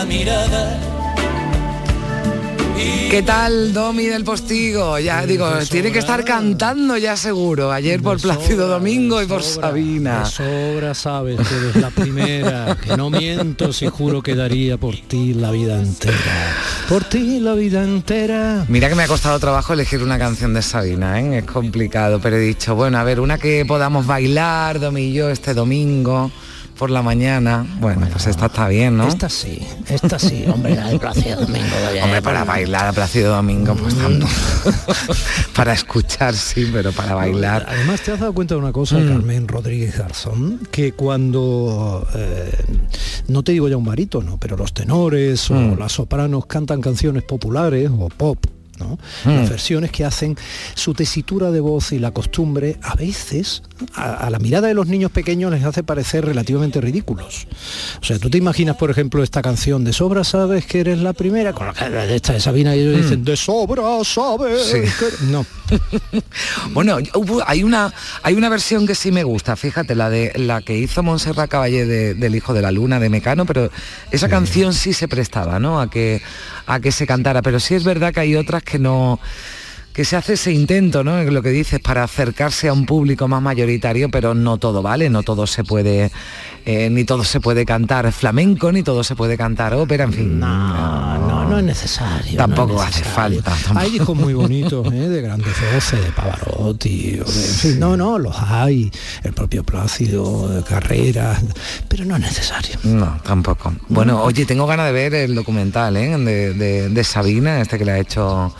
[0.00, 0.80] la mirada.
[3.10, 4.98] ¿Qué tal, Domi del Postigo?
[4.98, 7.70] Ya digo, tiene que estar cantando ya seguro.
[7.70, 10.24] Ayer por Plácido Domingo y por Sabina.
[10.24, 15.34] Sobra sabes que eres la primera, que no miento si juro que daría por ti
[15.34, 16.54] la vida entera.
[16.88, 18.64] Por ti la vida entera.
[18.68, 21.38] Mira que me ha costado trabajo elegir una canción de Sabina, ¿eh?
[21.38, 25.28] es complicado, pero he dicho, bueno, a ver, una que podamos bailar, Domi y yo,
[25.28, 26.30] este domingo
[26.80, 27.66] por la mañana.
[27.78, 29.06] Bueno, pues esta está bien, ¿no?
[29.06, 31.66] Esta sí, esta sí, hombre, la de Plácido Domingo.
[31.92, 34.26] de Hombre, para bailar a Plácido Domingo, pues tanto.
[35.54, 37.66] para escuchar, sí, pero para bailar.
[37.68, 39.08] Además, ¿te has dado cuenta de una cosa, Mm.
[39.08, 40.60] Carmen Rodríguez Garzón?
[40.70, 42.50] Que cuando, eh,
[43.28, 45.78] no te digo ya un barítono, pero los tenores o Mm.
[45.78, 48.38] las sopranos cantan canciones populares o pop,
[48.80, 48.98] ¿no?
[49.24, 49.36] Mm.
[49.36, 50.36] Las versiones que hacen
[50.74, 53.62] su tesitura de voz y la costumbre, a veces,
[53.94, 57.46] a, a la mirada de los niños pequeños les hace parecer relativamente ridículos.
[58.00, 61.12] O sea, tú te imaginas, por ejemplo, esta canción de sobra sabes que eres la
[61.12, 63.02] primera, con la que de esta de Sabina y ellos Mm.
[63.02, 64.78] dicen de sobra sabes Sí.
[64.80, 65.26] que-".
[65.26, 65.46] No.
[66.72, 66.98] Bueno,
[67.46, 71.02] hay una hay una versión que sí me gusta, fíjate, la de la que hizo
[71.02, 73.70] Montserrat Caballé de- del Hijo de la Luna de Mecano, pero
[74.10, 75.80] esa canción sí se prestaba, ¿no?
[75.80, 76.22] A que
[76.70, 79.18] a que se cantara, pero sí es verdad que hay otras que no
[79.92, 81.22] que se hace ese intento, ¿no?
[81.24, 85.22] Lo que dices, para acercarse a un público más mayoritario, pero no todo vale, no
[85.24, 86.10] todo se puede,
[86.64, 90.38] eh, ni todo se puede cantar flamenco, ni todo se puede cantar ópera, en fin.
[90.38, 92.36] No, no, no es necesario.
[92.36, 93.78] Tampoco no es hace falta, tampoco.
[93.80, 95.08] Hay discos muy bonitos, ¿eh?
[95.08, 98.90] de grandes voces, de Pavarotti, de- en fin, no, no, los hay,
[99.24, 101.42] el propio Plácido, de Carreras,
[101.88, 102.76] pero no es necesario.
[102.84, 103.74] No, tampoco.
[103.88, 106.16] Bueno, oye, tengo ganas de ver el documental ¿eh?
[106.16, 108.54] de, de- de Sabina, este que le ha hecho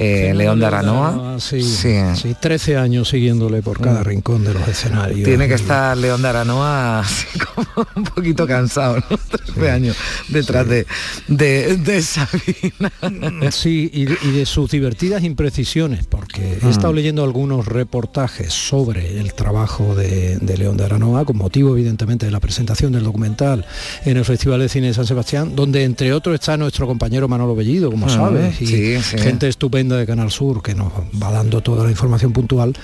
[0.00, 1.36] eh, León de Aranoa.
[1.38, 1.94] Sí, sí.
[2.40, 5.20] 13 años siguiéndole por cada rincón de los escenarios.
[5.20, 5.24] Mm.
[5.24, 9.18] Tiene que estar León de Aranoa así como un poquito cansado, ¿no?
[9.54, 9.96] 13 años
[10.28, 10.86] detrás de,
[11.28, 12.90] de, de Sabina.
[13.50, 16.70] Sí, y de, y de sus divertidas imprecisiones, porque he Mm.
[16.70, 22.26] estado leyendo algunos reportajes sobre el trabajo de, de León de Aranoa, con motivo evidentemente
[22.26, 23.66] de la presentación del documental
[24.04, 27.54] en el Festival de Cine de San Sebastián, donde entre otros está nuestro compañero Manolo
[27.54, 31.84] Bellido, como Mm, sabes, y gente estupenda de Canal Sur que nos va dando toda
[31.84, 32.74] la información puntual.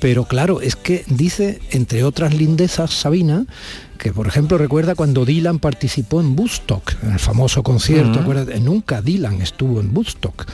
[0.00, 3.46] Pero claro, es que dice, entre otras lindezas, Sabina,
[3.98, 9.02] que por ejemplo recuerda cuando Dylan participó en Woodstock, en el famoso concierto, acuérdate, nunca
[9.02, 10.46] Dylan estuvo en Woodstock,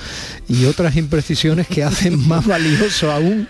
[0.48, 3.46] y otras imprecisiones que hacen más valioso aún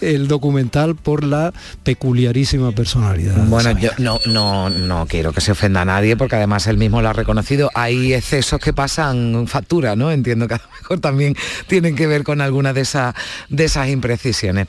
[0.00, 3.36] el documental por la peculiarísima personalidad.
[3.46, 7.00] Bueno, yo no, no, no quiero que se ofenda a nadie porque además él mismo
[7.02, 7.70] lo ha reconocido.
[7.74, 10.12] Hay excesos que pasan factura, ¿no?
[10.12, 11.34] Entiendo que a lo mejor también
[11.66, 13.14] tienen que ver con alguna de, esa-
[13.48, 14.68] de esas imprecisiones.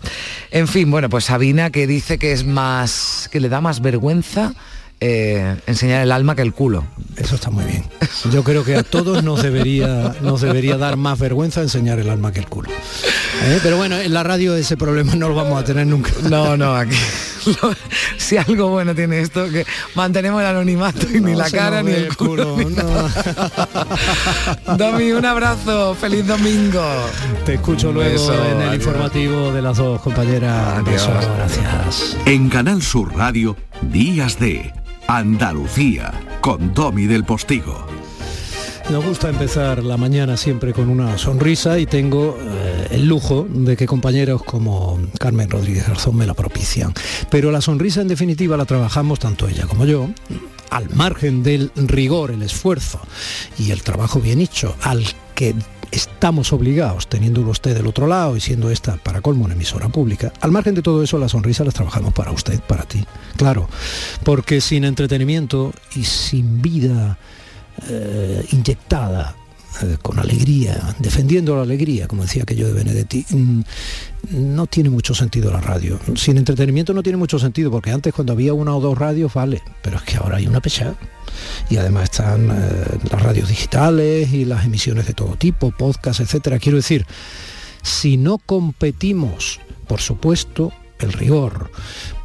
[0.51, 4.53] En fin, bueno, pues Sabina que dice que es más, que le da más vergüenza
[5.01, 6.83] eh, enseñar el alma que el culo.
[7.15, 7.83] Eso está muy bien.
[8.31, 12.31] Yo creo que a todos nos debería, nos debería dar más vergüenza enseñar el alma
[12.31, 12.69] que el culo.
[12.69, 13.59] ¿Eh?
[13.63, 16.11] Pero bueno, en la radio ese problema no lo vamos a tener nunca.
[16.29, 16.95] No, no, aquí.
[17.61, 17.73] lo-
[18.17, 19.65] si algo bueno tiene esto, que
[19.95, 22.55] mantenemos el anonimato y ni la cara ni el culo.
[22.55, 23.09] culo, ni nada.
[24.77, 26.83] Domi, un abrazo, feliz domingo.
[27.45, 28.75] Te escucho luego Beso, en el adiós.
[28.75, 30.77] informativo de las dos compañeras.
[30.79, 30.85] Adiós.
[31.07, 32.17] Beso, gracias.
[32.25, 34.71] En Canal Sur Radio, Días de
[35.11, 37.83] Andalucía, con Domi del Postigo.
[38.91, 43.75] Nos gusta empezar la mañana siempre con una sonrisa y tengo eh, el lujo de
[43.75, 46.93] que compañeros como Carmen Rodríguez Garzón me la propician.
[47.31, 50.11] Pero la sonrisa en definitiva la trabajamos tanto ella como yo
[50.69, 52.99] al margen del rigor, el esfuerzo
[53.57, 55.03] y el trabajo bien hecho al
[55.33, 55.55] que
[55.91, 60.31] estamos obligados, teniéndolo usted del otro lado y siendo esta para colmo una emisora pública,
[60.41, 63.05] al margen de todo eso, la sonrisa las trabajamos para usted, para ti.
[63.37, 63.69] Claro,
[64.23, 67.17] porque sin entretenimiento y sin vida
[67.87, 69.35] eh, inyectada
[69.81, 73.61] eh, con alegría, defendiendo la alegría, como decía aquello de Benedetti, mm,
[74.31, 75.99] no tiene mucho sentido la radio.
[76.15, 79.61] Sin entretenimiento no tiene mucho sentido, porque antes cuando había una o dos radios, vale,
[79.81, 80.95] pero es que ahora hay una pesada.
[81.69, 86.59] Y además están eh, las radios digitales y las emisiones de todo tipo, podcast, etcétera.
[86.59, 87.05] Quiero decir,
[87.81, 91.71] si no competimos, por supuesto, el rigor,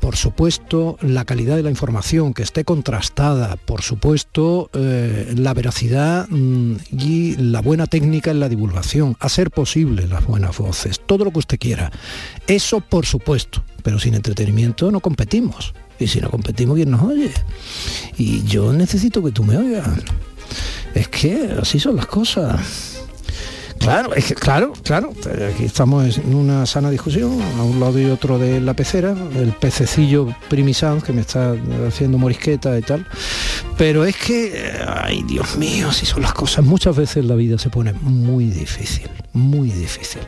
[0.00, 6.28] por supuesto, la calidad de la información que esté contrastada, por supuesto, eh, la veracidad
[6.28, 11.30] mm, y la buena técnica en la divulgación, hacer posible las buenas voces, todo lo
[11.30, 11.90] que usted quiera.
[12.46, 15.74] Eso, por supuesto, pero sin entretenimiento no competimos.
[15.98, 17.30] Y si no competimos, ¿quién nos oye?
[18.18, 19.88] Y yo necesito que tú me oigas.
[20.94, 22.93] Es que así son las cosas.
[23.78, 25.12] Claro, es que, claro, claro.
[25.52, 29.52] Aquí estamos en una sana discusión, a un lado y otro de la pecera, el
[29.52, 31.54] pececillo primisanz que me está
[31.86, 33.06] haciendo morisqueta y tal.
[33.76, 37.70] Pero es que, ay Dios mío, si son las cosas, muchas veces la vida se
[37.70, 40.22] pone muy difícil, muy difícil.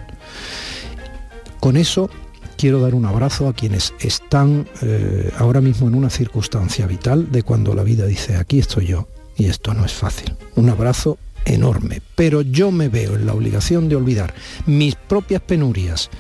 [1.61, 2.11] Con eso
[2.59, 7.43] quiero dar un abrazo a quienes están eh, ahora mismo en una circunstancia vital de
[7.43, 10.35] cuando la vida dice, aquí estoy yo y esto no es fácil.
[10.55, 14.35] Un abrazo enorme, pero yo me veo en la obligación de olvidar
[14.67, 16.11] mis propias penurias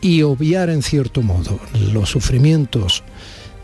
[0.00, 1.58] y obviar en cierto modo
[1.92, 3.02] los sufrimientos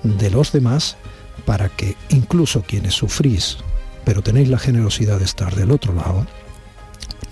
[0.03, 0.97] de los demás
[1.45, 3.59] para que incluso quienes sufrís,
[4.05, 6.27] pero tenéis la generosidad de estar del otro lado,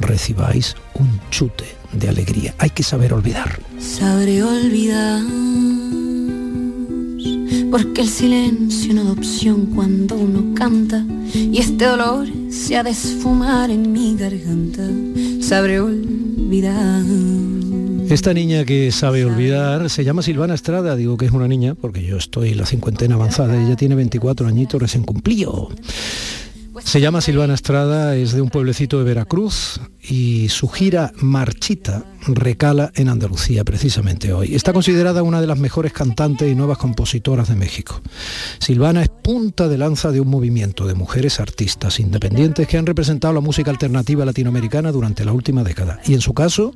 [0.01, 2.55] recibáis un chute de alegría.
[2.59, 3.61] Hay que saber olvidar.
[3.79, 5.23] Sabré olvidar,
[7.73, 12.91] porque el silencio no da opción cuando uno canta y este dolor se ha de
[12.91, 14.87] esfumar en mi garganta.
[15.41, 17.03] Sabré olvidar.
[18.11, 22.05] Esta niña que sabe olvidar se llama Silvana Estrada, digo que es una niña porque
[22.05, 25.71] yo estoy en la cincuentena avanzada, ella tiene 24 añitos recién cumplido.
[26.85, 32.93] Se llama Silvana Estrada, es de un pueblecito de Veracruz y su gira Marchita recala
[32.95, 34.55] en Andalucía precisamente hoy.
[34.55, 38.01] Está considerada una de las mejores cantantes y nuevas compositoras de México.
[38.59, 43.35] Silvana es punta de lanza de un movimiento de mujeres artistas independientes que han representado
[43.35, 46.01] la música alternativa latinoamericana durante la última década.
[46.05, 46.75] Y en su caso,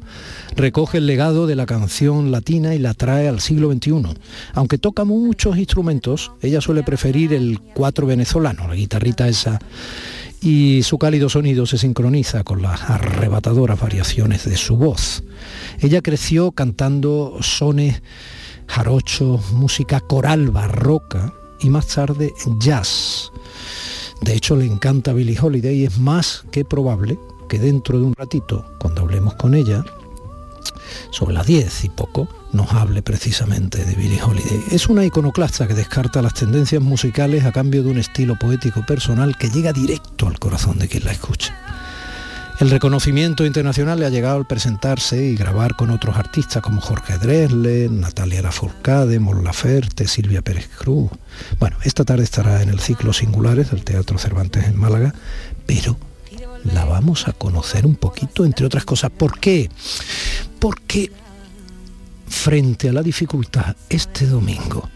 [0.57, 4.15] recoge el legado de la canción latina y la trae al siglo XXI.
[4.55, 9.59] Aunque toca muchos instrumentos, ella suele preferir el cuatro venezolano, la guitarrita esa
[10.41, 15.25] y su cálido sonido se sincroniza con las arrebatadoras variaciones de su voz.
[15.81, 18.03] Ella creció cantando sones
[18.67, 23.31] jarochos, música coral barroca y más tarde jazz.
[24.23, 27.19] De hecho, le encanta Billie Holiday y es más que probable
[27.49, 29.85] que dentro de un ratito, cuando hablemos con ella,
[31.11, 34.65] sobre las 10 y poco, nos hable precisamente de Billie Holiday.
[34.71, 39.37] Es una iconoclasta que descarta las tendencias musicales a cambio de un estilo poético personal
[39.37, 41.55] que llega directo al corazón de quien la escucha.
[42.59, 47.19] El reconocimiento internacional le ha llegado al presentarse y grabar con otros artistas como Jorge
[47.19, 49.45] Dresle, Natalia Lafourcade, Mon
[50.07, 51.11] Silvia Pérez Cruz.
[51.61, 55.15] Bueno, esta tarde estará en el ciclo Singulares del Teatro Cervantes en Málaga,
[55.67, 55.99] pero
[56.65, 59.11] la vamos a conocer un poquito, entre otras cosas.
[59.11, 59.69] ¿Por qué?
[60.59, 61.13] Porque
[62.27, 64.89] frente a la dificultad este domingo,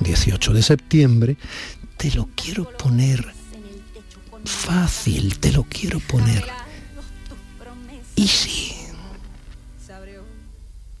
[0.00, 1.36] 18 de septiembre,
[1.96, 3.24] te lo quiero poner
[4.44, 6.44] fácil, te lo quiero poner
[8.20, 8.76] easy.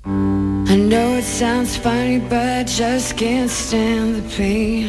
[0.04, 4.88] I know it sounds funny, but just can't stand the pain.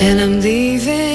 [0.00, 1.09] And I'm leaving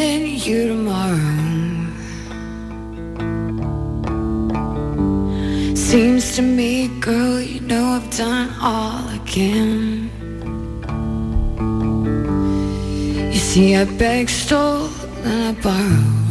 [6.35, 10.09] to me, girl, you know I've done all I can.
[13.31, 14.89] You see, I begged, stole,
[15.23, 16.25] and I borrowed.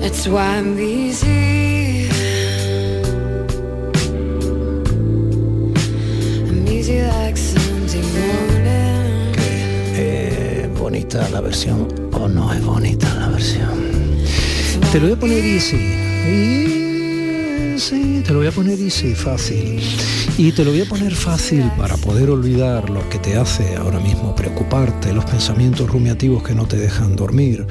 [0.00, 2.08] That's why I'm easy.
[6.48, 9.34] I'm easy like Sunday morning.
[9.96, 13.89] Eh, bonita la versión o no es bonita la versión.
[14.92, 15.76] Te lo voy a poner easy.
[17.78, 19.80] Sí, te lo voy a poner easy, fácil.
[20.36, 24.00] Y te lo voy a poner fácil para poder olvidar lo que te hace ahora
[24.00, 27.68] mismo preocuparte, los pensamientos rumiativos que no te dejan dormir,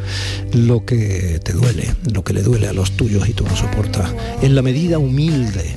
[0.54, 4.16] lo que te duele, lo que le duele a los tuyos y tú no soportas.
[4.42, 5.76] En la medida humilde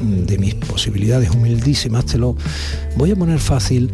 [0.00, 2.34] de mis posibilidades humildísimas, te lo
[2.96, 3.90] voy a poner fácil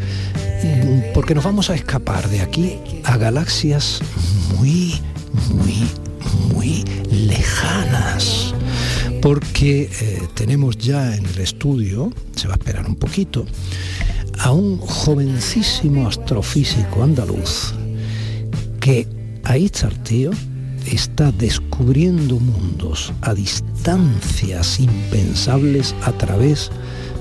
[1.13, 3.99] porque nos vamos a escapar de aquí a galaxias
[4.57, 4.93] muy,
[5.53, 5.85] muy
[7.29, 8.53] lejanas
[9.21, 13.45] porque eh, tenemos ya en el estudio, se va a esperar un poquito,
[14.39, 17.73] a un jovencísimo astrofísico andaluz
[18.79, 19.07] que
[19.43, 20.31] ahí está tío,
[20.85, 26.71] está descubriendo mundos a distancias impensables a través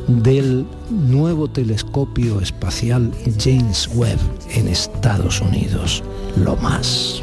[0.06, 4.18] del nuevo telescopio espacial James Webb
[4.54, 6.02] en Estados Unidos.
[6.36, 7.20] Lo más.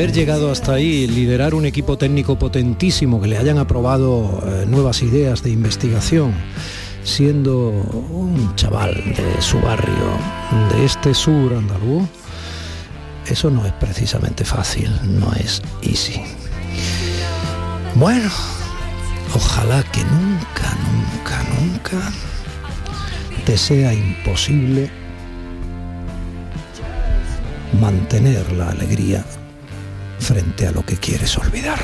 [0.00, 5.02] Haber llegado hasta ahí, liderar un equipo técnico potentísimo, que le hayan aprobado eh, nuevas
[5.02, 6.32] ideas de investigación,
[7.04, 10.16] siendo un chaval de su barrio,
[10.72, 12.08] de este sur andaluz,
[13.26, 16.22] eso no es precisamente fácil, no es easy.
[17.94, 18.30] Bueno,
[19.34, 22.12] ojalá que nunca, nunca, nunca
[23.44, 24.90] te sea imposible
[27.78, 29.22] mantener la alegría
[30.20, 31.80] frente a lo que quieres olvidar.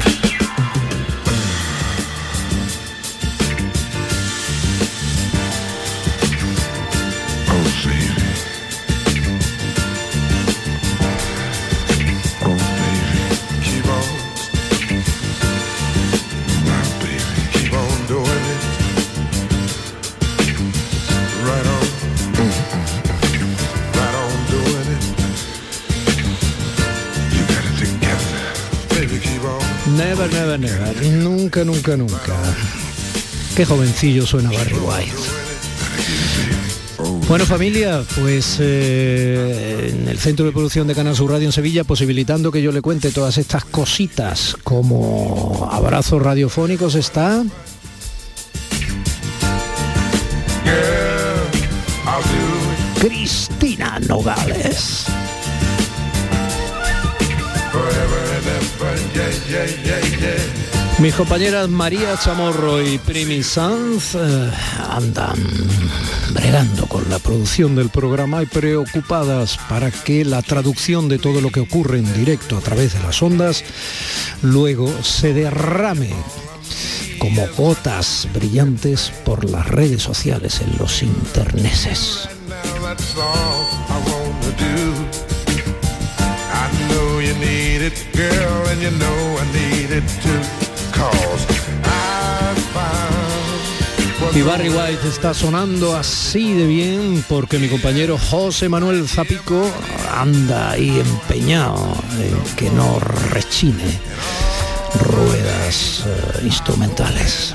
[30.32, 31.06] Never, never, never.
[31.06, 32.34] Nunca, nunca, nunca.
[33.54, 35.12] Qué jovencillo suena Barry White.
[37.28, 41.84] Bueno familia, pues eh, en el centro de producción de Canal Sur Radio en Sevilla,
[41.84, 47.44] posibilitando que yo le cuente todas estas cositas como abrazos radiofónicos está...
[52.98, 55.06] Cristina Nogales.
[60.98, 64.50] Mis compañeras María Chamorro y Primi Sanz eh,
[64.90, 65.36] andan
[66.32, 71.50] bregando con la producción del programa y preocupadas para que la traducción de todo lo
[71.50, 73.62] que ocurre en directo a través de las ondas
[74.42, 76.10] luego se derrame
[77.18, 82.28] como gotas brillantes por las redes sociales en los interneses.
[94.34, 99.70] Y Barry White está sonando así de bien porque mi compañero José Manuel Zapico
[100.14, 102.98] anda ahí empeñado en que no
[103.30, 103.98] rechine
[105.10, 107.54] ruedas uh, instrumentales.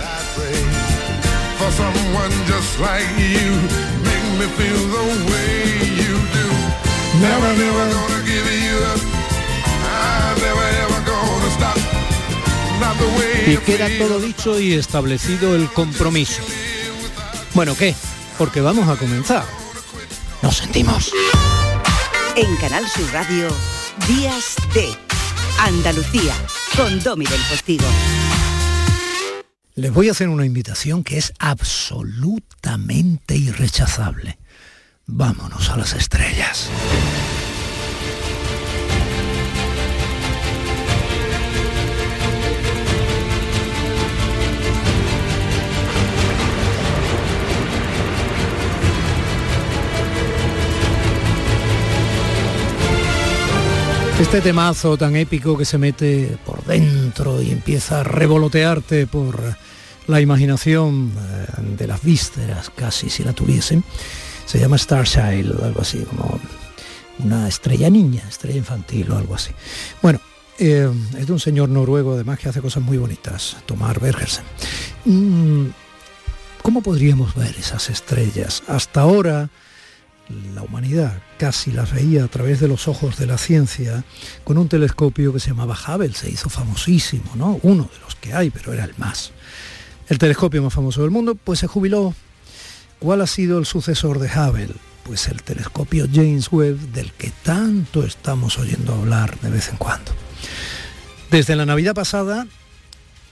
[7.19, 8.60] Never, never.
[13.47, 16.41] Y queda todo dicho y establecido el compromiso.
[17.53, 17.95] Bueno, ¿qué?
[18.37, 19.43] Porque vamos a comenzar.
[20.41, 21.11] Nos sentimos.
[22.35, 23.49] En Canal Sur Radio,
[24.07, 24.89] Días de
[25.59, 26.33] Andalucía,
[26.77, 27.85] con Domi del Postigo.
[29.75, 34.37] Les voy a hacer una invitación que es absolutamente irrechazable.
[35.05, 36.69] Vámonos a las estrellas.
[54.21, 59.57] Este temazo tan épico que se mete por dentro y empieza a revolotearte por
[60.05, 63.83] la imaginación eh, de las vísceras, casi si la tuviesen,
[64.45, 66.39] se llama Starchild, algo así, como
[67.17, 69.51] una estrella niña, estrella infantil o algo así.
[70.03, 70.21] Bueno,
[70.59, 70.87] eh,
[71.17, 74.45] es de un señor noruego además que hace cosas muy bonitas, Tomar Bergersen.
[75.03, 75.69] Mm,
[76.61, 78.61] ¿Cómo podríamos ver esas estrellas?
[78.67, 79.49] Hasta ahora
[80.55, 84.03] la humanidad casi las veía a través de los ojos de la ciencia
[84.43, 87.59] con un telescopio que se llamaba Hubble, se hizo famosísimo, ¿no?
[87.63, 89.31] Uno de los que hay, pero era el más.
[90.07, 92.13] El telescopio más famoso del mundo, pues se jubiló.
[92.99, 94.75] ¿Cuál ha sido el sucesor de Hubble?
[95.03, 100.11] Pues el telescopio James Webb, del que tanto estamos oyendo hablar de vez en cuando.
[101.31, 102.45] Desde la Navidad pasada,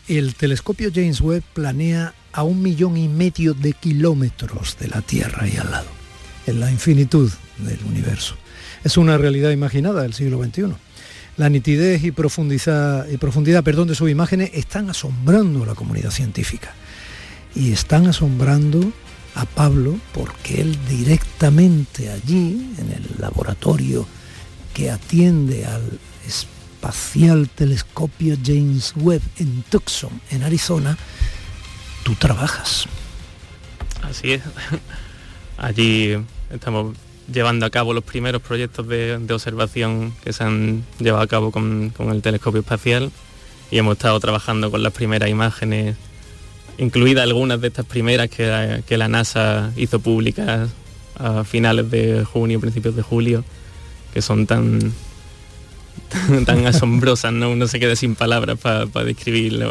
[0.08, 5.48] el telescopio James Webb planea a un millón y medio de kilómetros de la Tierra
[5.48, 5.99] y al lado
[6.46, 8.36] en la infinitud del universo.
[8.84, 10.74] Es una realidad imaginada del siglo XXI.
[11.38, 16.74] La nitidez y profundidad, perdón, de sus imágenes están asombrando a la comunidad científica.
[17.56, 18.92] Y están asombrando
[19.36, 24.06] a Pablo porque él directamente allí, en el laboratorio
[24.74, 30.98] que atiende al espacial telescopio James Webb en Tucson, en Arizona,
[32.04, 32.86] tú trabajas.
[34.02, 34.42] Así es.
[35.62, 36.16] Allí
[36.52, 36.96] estamos
[37.32, 41.92] llevando a cabo los primeros proyectos de, observación que se han llevado a cabo con,
[42.00, 43.12] el telescopio espacial
[43.70, 45.98] y hemos estado trabajando con las primeras imágenes,
[46.78, 50.70] incluidas algunas de estas primeras que, la NASA hizo públicas
[51.18, 53.44] a finales de junio, principios de julio,
[54.14, 54.94] que son tan,
[56.46, 57.52] tan, asombrosas, ¿no?
[57.52, 59.62] Uno se queda sin palabras para describir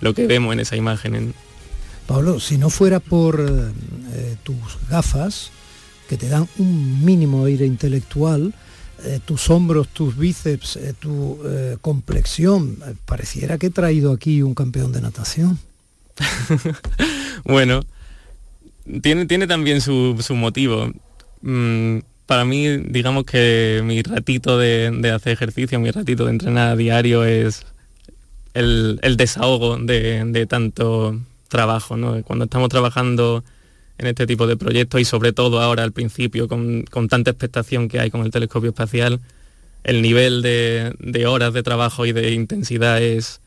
[0.00, 1.34] lo, que vemos en esa imagen.
[2.08, 4.56] Pablo, si no fuera por eh, tus
[4.88, 5.50] gafas,
[6.08, 8.54] que te dan un mínimo aire intelectual,
[9.04, 11.38] eh, tus hombros, tus bíceps, eh, tu
[11.82, 12.78] complexión.
[13.04, 15.58] Pareciera que he traído aquí un campeón de natación.
[17.44, 17.82] bueno,
[19.02, 20.90] tiene, tiene también su, motivo.
[21.42, 26.76] Mm, para mí, digamos que mi ratito de, hacer ejercicio, mi ratito de entrenar a
[26.76, 27.66] diario es
[28.54, 32.22] el, desahogo de, tanto trabajo, ¿no?
[32.22, 33.44] Cuando estamos trabajando
[33.98, 37.98] en este tipo de proyectos y sobre todo ahora al principio con, tanta expectación que
[37.98, 39.20] hay con el telescopio espacial,
[39.84, 43.40] el nivel de, de, horas de trabajo y de intensidad es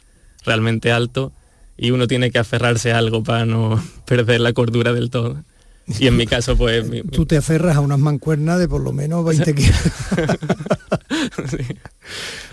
[0.46, 1.32] realmente alto
[1.78, 5.44] y uno tiene que aferrarse a algo para no perder la cordura del todo.
[6.00, 6.86] Y en mi caso, pues...
[7.12, 9.76] Tú te aferras a unas mancuernas de por lo menos 20 kilos.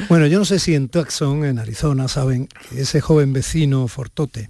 [0.08, 4.48] Bueno, yo no sé si en Tucson, en Arizona, saben que ese joven vecino Fortote,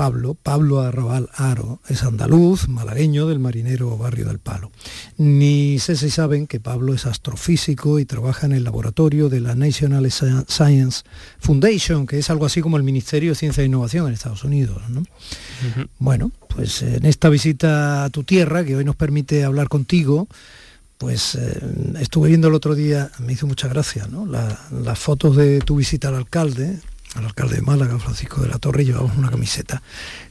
[0.00, 4.72] Pablo, Pablo Arrabal Aro, es andaluz, malagueño del marinero Barrio del Palo.
[5.18, 9.54] Ni sé si saben que Pablo es astrofísico y trabaja en el laboratorio de la
[9.54, 11.02] National Science
[11.38, 14.80] Foundation, que es algo así como el Ministerio de Ciencia e Innovación en Estados Unidos.
[15.98, 20.28] Bueno, pues en esta visita a tu tierra, que hoy nos permite hablar contigo,
[20.96, 21.60] pues eh,
[22.00, 24.24] estuve viendo el otro día, me hizo mucha gracia, ¿no?
[24.24, 26.78] las fotos de tu visita al alcalde,
[27.14, 29.82] al alcalde de Málaga, Francisco de la Torre, llevábamos una camiseta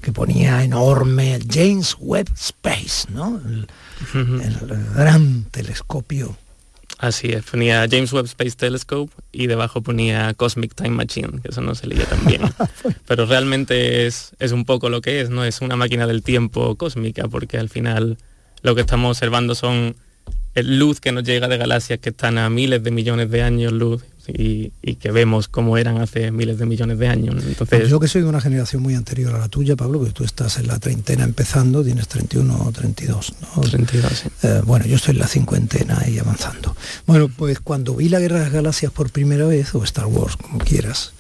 [0.02, 3.42] que ponía enorme James Webb Space, ¿no?
[3.46, 3.68] El,
[4.96, 6.38] gran telescopio.
[6.98, 11.62] Así es, ponía James Webb Space Telescope y debajo ponía Cosmic Time Machine, que eso
[11.62, 12.42] no se leía tan bien.
[13.08, 15.46] Pero realmente es, es un poco lo que es, ¿no?
[15.46, 18.18] Es una máquina del tiempo cósmica, porque al final
[18.62, 19.96] lo que estamos observando son
[20.56, 24.04] luz que nos llega de galaxias que están a miles de millones de años luz
[24.34, 27.44] y, que vemos cómo eran hace miles de millones de años.
[27.46, 30.24] Entonces, yo que soy de una generación muy anterior a la tuya, Pablo, que tú
[30.24, 33.62] estás en la treintena empezando, tienes 31 o 32, ¿no?
[33.62, 34.30] 32, sí.
[34.44, 36.76] Eh, bueno, yo estoy en la cincuentena y avanzando.
[37.06, 40.36] Bueno, pues cuando vi la Guerra de las Galaxias por primera vez, o Star Wars,
[40.36, 41.14] como quieras,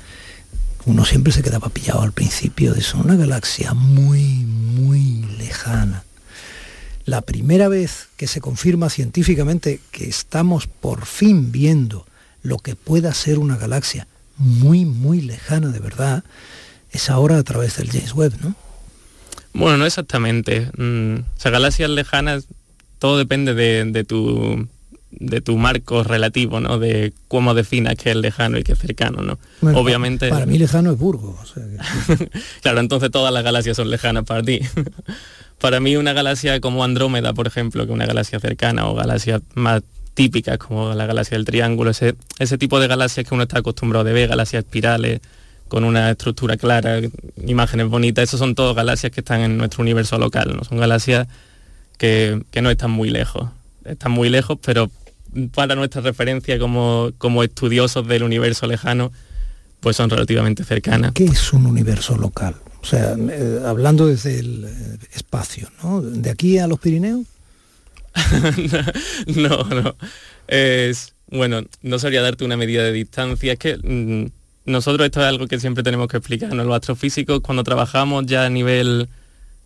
[0.85, 6.03] uno siempre se quedaba pillado al principio de eso, una galaxia muy, muy lejana
[7.09, 12.05] la primera vez que se confirma científicamente que estamos por fin viendo
[12.49, 16.23] lo que pueda ser una galaxia muy, muy lejana de verdad,
[16.91, 18.55] es ahora a través del James Webb, ¿no?
[19.53, 20.71] Bueno, no exactamente.
[20.75, 22.47] Mm, o sea, galaxias lejanas,
[22.97, 24.67] todo depende de, tu
[25.11, 26.79] de tu marco relativo, ¿no?
[26.79, 29.37] De cómo definas qué es lejano y qué es cercano, ¿no?
[29.77, 30.29] Obviamente.
[30.29, 31.53] Para, mí lejano es Burgos.
[32.61, 34.61] claro, entonces todas las galaxias son lejanas para ti.
[35.59, 39.83] para mí una galaxia como Andrómeda, por ejemplo, que una galaxia cercana o galaxias más
[40.19, 44.09] típicas como la galaxia del triángulo, ese, ese tipo de galaxias que uno está acostumbrado
[44.09, 45.21] a ver, galaxias espirales,
[45.69, 46.99] con una estructura clara,
[47.47, 50.65] imágenes bonitas, esos son todos galaxias que están en nuestro universo local, ¿no?
[50.65, 51.25] Son galaxias
[51.97, 53.47] que, no están muy lejos.
[53.85, 54.91] Están muy lejos, pero
[55.55, 59.13] para nuestra referencia como, como estudiosos del universo lejano,
[59.79, 61.13] pues son relativamente cercanas.
[61.13, 62.55] ¿Qué es un universo local?
[62.83, 66.01] O sea, eh, hablando desde el eh, espacio, ¿no?
[66.01, 67.21] ¿De aquí a los Pirineos?
[69.35, 69.95] no, no.
[70.47, 73.53] Es, bueno, no sabría darte una medida de distancia.
[73.53, 74.31] Es que mm,
[74.65, 76.53] nosotros esto es algo que siempre tenemos que explicar.
[76.53, 76.63] ¿no?
[76.63, 79.09] Los astrofísicos, cuando trabajamos ya a nivel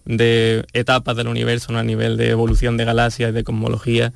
[0.06, 4.13] de etapas del universo, a nivel de evolución de galaxias y de cosmología,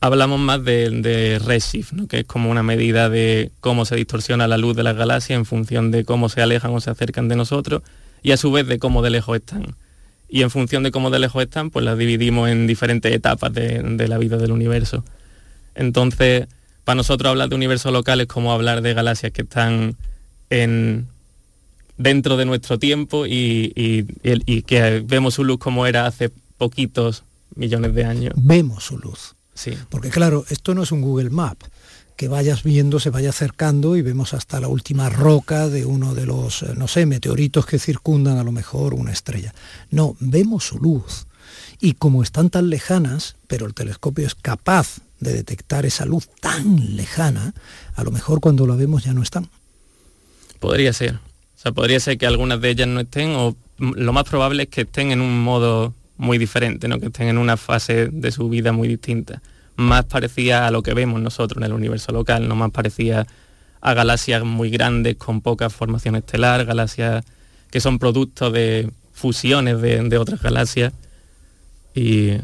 [0.00, 4.58] hablamos más de, de redshift, que es como una medida de cómo se distorsiona la
[4.58, 7.82] luz de las galaxias en función de cómo se alejan o se acercan de nosotros
[8.22, 9.76] y a su vez de cómo de lejos están.
[10.34, 14.08] Y en función de cómo de lejos están, pues las dividimos en diferentes etapas de,
[14.08, 15.04] la vida del universo.
[15.74, 16.48] Entonces,
[16.84, 19.94] para nosotros hablar de universo local es como hablar de galaxias que están
[20.48, 21.06] en,
[21.98, 27.94] dentro de nuestro tiempo y, y, que vemos su luz como era hace poquitos millones
[27.94, 28.32] de años.
[28.38, 29.34] Vemos su luz.
[29.52, 29.76] Sí.
[29.90, 31.58] Porque claro, esto no es un Google Map
[32.16, 36.26] que vayas viendo, se vaya acercando y vemos hasta la última roca de uno de
[36.26, 39.54] los, eh, no sé, meteoritos que circundan a lo mejor una estrella.
[39.90, 41.26] No, vemos su luz.
[41.80, 46.96] Y como están tan lejanas, pero el telescopio es capaz de detectar esa luz tan
[46.96, 47.54] lejana,
[47.94, 49.48] a lo mejor cuando la vemos ya no están.
[50.60, 51.14] Podría ser.
[51.14, 54.68] O sea, podría ser que algunas de ellas no estén o lo más probable es
[54.68, 57.00] que estén en un modo muy diferente, ¿no?
[57.00, 59.42] que estén en una fase de su vida muy distinta
[59.82, 63.26] más parecía a lo que vemos nosotros en el universo local, no más parecía
[63.80, 67.24] a galaxias muy grandes con poca formación estelar, galaxias
[67.70, 70.92] que son productos de fusiones de, otras galaxias
[71.94, 72.38] y,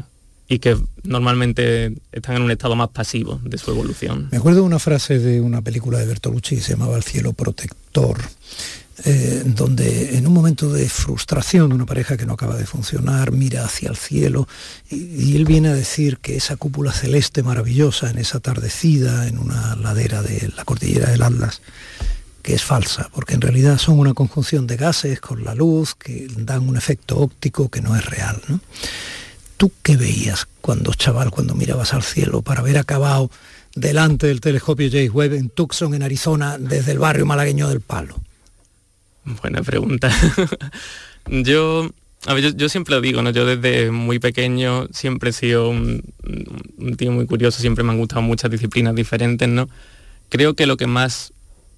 [0.59, 4.27] que normalmente están en un estado más pasivo de su evolución.
[4.31, 7.33] Me acuerdo de una frase de una película de Bertolucci que se llamaba El cielo
[7.33, 8.17] protector,
[9.05, 13.31] eh, donde en un momento de frustración de una pareja que no acaba de funcionar,
[13.31, 14.47] mira hacia el cielo
[14.89, 19.75] y, él viene a decir que esa cúpula celeste maravillosa en esa tardecida en una
[19.77, 21.61] ladera de la cordillera del Atlas,
[22.41, 26.27] que es falsa, porque en realidad son una conjunción de gases con la luz que
[26.37, 28.41] dan un efecto óptico que no es real.
[29.55, 33.31] ¿Tú qué veías cuando chaval, cuando mirabas al cielo para haber acabado
[33.75, 38.15] delante del telescopio James Webb en Tucson, en Arizona, desde el barrio malagueño del Palo?
[39.41, 40.11] Buena pregunta.
[41.27, 41.89] yo,
[42.25, 43.31] a ver, yo, siempre lo digo, ¿no?
[43.31, 46.03] Yo desde muy pequeño siempre he sido un,
[46.77, 49.69] un, tío muy curioso, siempre me han gustado muchas disciplinas diferentes, ¿no?
[50.29, 51.33] Creo que lo que más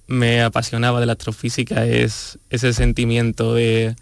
[0.06, 3.96] me apasionaba de la astrofísica es ese sentimiento de,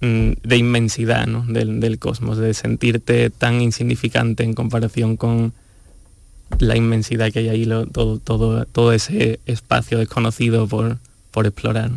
[0.00, 1.44] mm, de inmensidad ¿no?
[1.46, 5.52] del, cosmos, de sentirte tan insignificante en comparación con
[6.58, 10.98] la inmensidad que hay ahí, todo, todo, todo ese espacio desconocido por,
[11.30, 11.90] por explorar.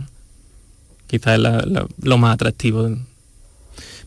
[1.14, 2.90] Quizás es lo más atractivo.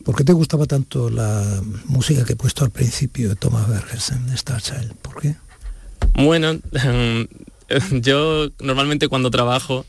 [0.05, 4.29] ¿Por qué te gustaba tanto la música que he puesto al principio de Thomas Bergersen,
[4.31, 4.93] Star Child?
[5.03, 5.37] ¿Por qué?
[6.15, 6.59] Bueno,
[7.93, 9.87] yo normalmente cuando trabajo,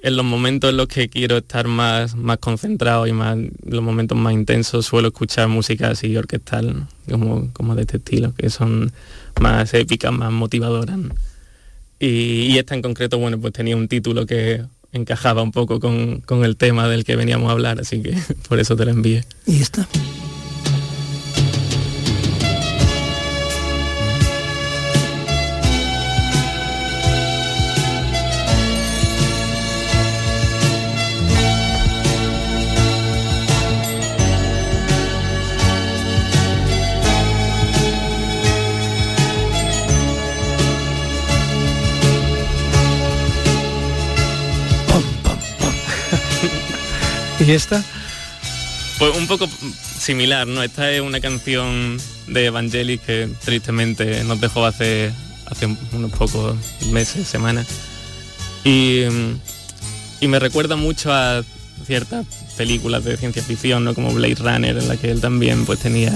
[0.00, 4.16] en los momentos en los que quiero estar más, más concentrado y más los momentos
[4.16, 8.90] más intensos suelo escuchar música así orquestal, como, como de este estilo, que son
[9.38, 10.98] más épicas, más motivadoras.
[12.00, 16.44] Y, esta en concreto, bueno, pues tenía un título que encajaba un poco con, con
[16.44, 18.16] el tema del que veníamos a hablar, así que
[18.48, 19.24] por eso te la envié.
[19.46, 19.86] ¿Y esta?
[47.46, 47.82] ¿Y esta?
[48.98, 49.48] Pues un poco
[49.98, 50.62] similar, ¿no?
[50.62, 55.12] Esta es una canción de Evangelis que tristemente nos dejó hace,
[55.46, 56.56] hace unos pocos
[56.90, 57.66] meses, semanas.
[58.64, 59.04] Y,
[60.20, 61.44] me recuerda mucho a
[61.86, 63.94] ciertas películas de ciencia ficción, ¿no?
[63.94, 66.10] Como Blade Runner, en la que él también pues tenía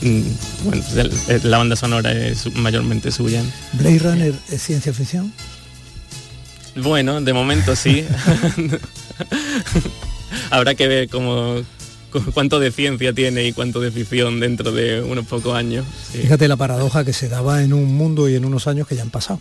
[0.00, 0.22] mm,
[0.64, 0.84] bueno,
[1.42, 3.42] la banda sonora es mayormente suya.
[3.72, 5.32] ¿Blade Runner es ciencia ficción?
[6.76, 8.04] Bueno, de momento sí.
[10.50, 11.56] habrá que ver cómo,
[12.32, 15.84] cuánto de ciencia tiene y cuánto de ficción dentro de unos pocos años.
[16.12, 19.02] Fíjate la paradoja que se daba en un mundo y en unos años que ya
[19.02, 19.40] han pasado.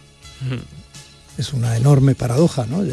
[1.38, 2.84] Es una enorme paradoja, ¿no?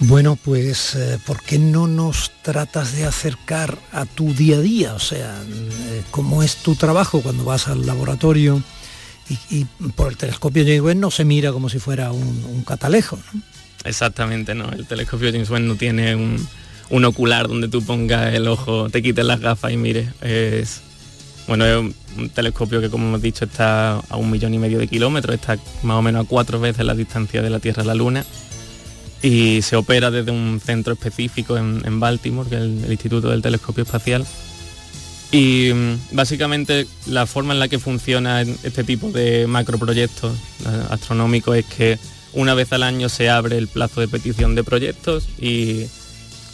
[0.00, 4.94] Bueno, pues eh, ¿por qué no nos tratas de acercar a tu día a día?
[4.94, 8.62] O sea, eh, ¿cómo es tu trabajo cuando vas al laboratorio
[9.50, 9.64] y,
[9.96, 13.18] por el telescopio James Webb no se mira como si fuera un, un catalejo?
[13.32, 13.42] ¿no?
[13.84, 14.70] Exactamente, ¿no?
[14.70, 19.24] El telescopio James Webb no tiene un, ocular donde tú pongas el ojo, te quites
[19.24, 20.08] las gafas y mires.
[20.22, 20.80] Es,
[21.46, 21.94] bueno, es un,
[22.30, 25.96] telescopio que como hemos dicho está a un millón y medio de kilómetros, está más
[25.96, 28.24] o menos a cuatro veces la distancia de la Tierra a la Luna
[29.22, 33.84] y se opera desde un centro específico en, Baltimore, que es el, Instituto del Telescopio
[33.84, 34.26] Espacial.
[35.34, 41.56] Y mm, básicamente la forma en la que funciona este tipo de macroproyectos eh, astronómicos
[41.56, 41.98] es que
[42.34, 45.86] una vez al año se abre el plazo de petición de proyectos y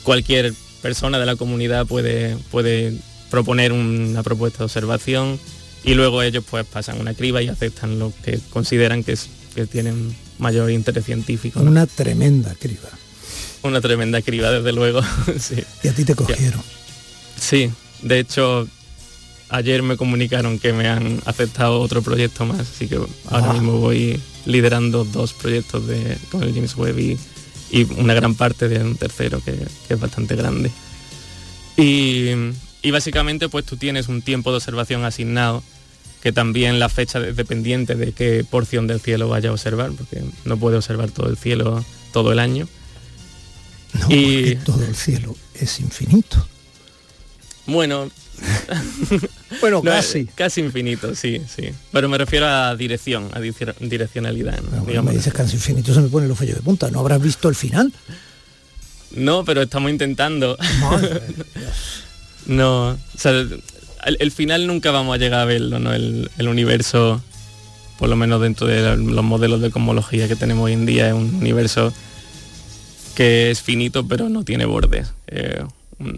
[0.03, 2.95] cualquier persona de la comunidad puede, puede
[3.31, 5.39] proponer una propuesta de observación
[5.85, 9.67] y luego ellos pues pasan una criba y aceptan lo que consideran que, es, que
[9.67, 11.61] tienen mayor interés científico.
[11.61, 12.89] Una tremenda criba.
[13.63, 15.03] Una tremenda criba, desde luego.
[15.83, 16.63] Y a ti te cogieron.
[17.39, 17.71] Sí,
[18.03, 18.69] de hecho
[19.51, 23.53] ayer me comunicaron que me han aceptado otro proyecto más, así que ahora ah.
[23.53, 27.19] mismo voy liderando dos proyectos de, con el James Webb y,
[27.99, 29.55] una gran parte de un tercero que,
[29.89, 30.73] es bastante grande.
[31.77, 35.63] Y, básicamente pues tú tienes un tiempo de observación asignado
[36.21, 40.23] que también la fecha es dependiente de qué porción del cielo vaya a observar, porque
[40.45, 42.69] no puede observar todo el cielo todo el año.
[44.09, 46.47] y todo el cielo es infinito.
[47.71, 48.11] Bueno,
[49.61, 50.27] bueno, casi.
[50.27, 51.71] casi infinito, sí, sí.
[51.93, 54.61] Pero me refiero a dirección, a direccionalidad.
[54.61, 56.91] me dices casi infinito, se me pone el ojo de punta.
[56.91, 57.93] ¿No habrás visto el final?
[59.15, 60.57] No, pero estamos intentando.
[62.47, 63.33] no, o sea,
[64.05, 65.93] el, final nunca vamos a llegar a verlo, ¿no?
[65.93, 67.23] El, universo,
[67.99, 71.15] por lo menos dentro de los modelos de cosmología que tenemos hoy en día, es
[71.15, 71.93] un universo
[73.15, 75.13] que es finito pero no tiene bordes.
[75.27, 75.65] Eh,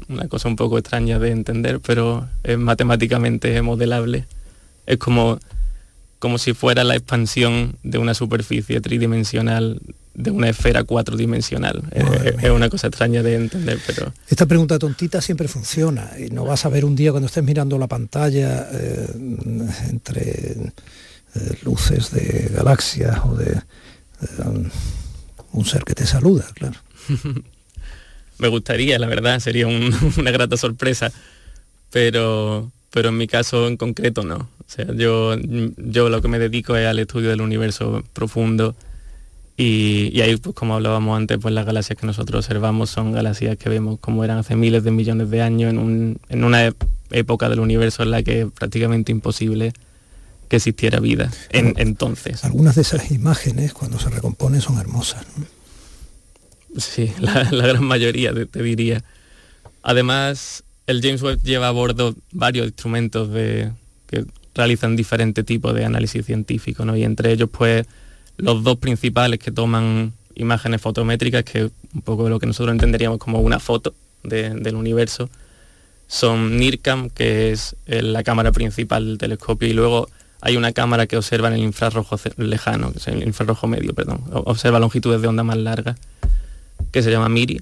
[0.09, 4.27] una cosa un poco extraña de entender, pero es matemáticamente modelable.
[4.87, 5.39] Es como,
[6.19, 9.81] como si fuera la expansión de una superficie tridimensional
[10.15, 11.83] de una esfera cuatrodimensional.
[11.91, 14.13] Es, una cosa extraña de entender, pero...
[14.29, 17.79] Esta pregunta tontita siempre funciona y no vas a ver un día cuando estés mirando
[17.79, 19.07] la pantalla eh,
[19.89, 20.53] entre
[21.35, 24.71] eh, luces de galaxias o de eh,
[25.53, 26.79] un ser que te saluda, claro.
[28.43, 29.67] me gustaría, la verdad, sería
[30.19, 31.13] una grata sorpresa.
[31.91, 34.37] pero, pero en mi caso en concreto no.
[34.37, 38.75] O sea, yo, yo lo que me dedico es al estudio del universo profundo
[39.57, 43.69] y, ahí, pues como hablábamos antes, pues las galaxias que nosotros observamos son galaxias que
[43.69, 46.73] vemos como eran hace miles de millones de años en, en una
[47.11, 49.73] época del universo en la que es prácticamente imposible
[50.49, 52.45] que existiera vida en, entonces.
[52.45, 55.25] Algunas de esas imágenes cuando se recomponen son hermosas.
[56.77, 59.05] Sí, la, gran mayoría te, diría.
[59.83, 66.25] Además, el James Webb lleva a bordo varios instrumentos que realizan diferentes tipos de análisis
[66.25, 66.97] científico, ¿no?
[66.97, 67.87] Y entre ellos, pues,
[68.37, 73.19] los dos principales que toman imágenes fotométricas, que es un poco lo que nosotros entenderíamos
[73.19, 75.29] como una foto del universo,
[76.07, 80.09] son NIRCAM, que es la cámara principal del telescopio, y luego
[80.41, 84.23] hay una cámara que observa en el infrarrojo lejano, que es el infrarrojo medio, perdón,
[84.33, 85.97] observa longitudes de onda más largas,
[86.91, 87.61] que se llama MIRI,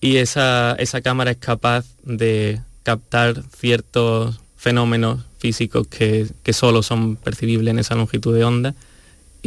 [0.00, 7.16] y esa, esa cámara es capaz de captar ciertos fenómenos físicos que, que solo son
[7.16, 8.74] percibibles en esa longitud de onda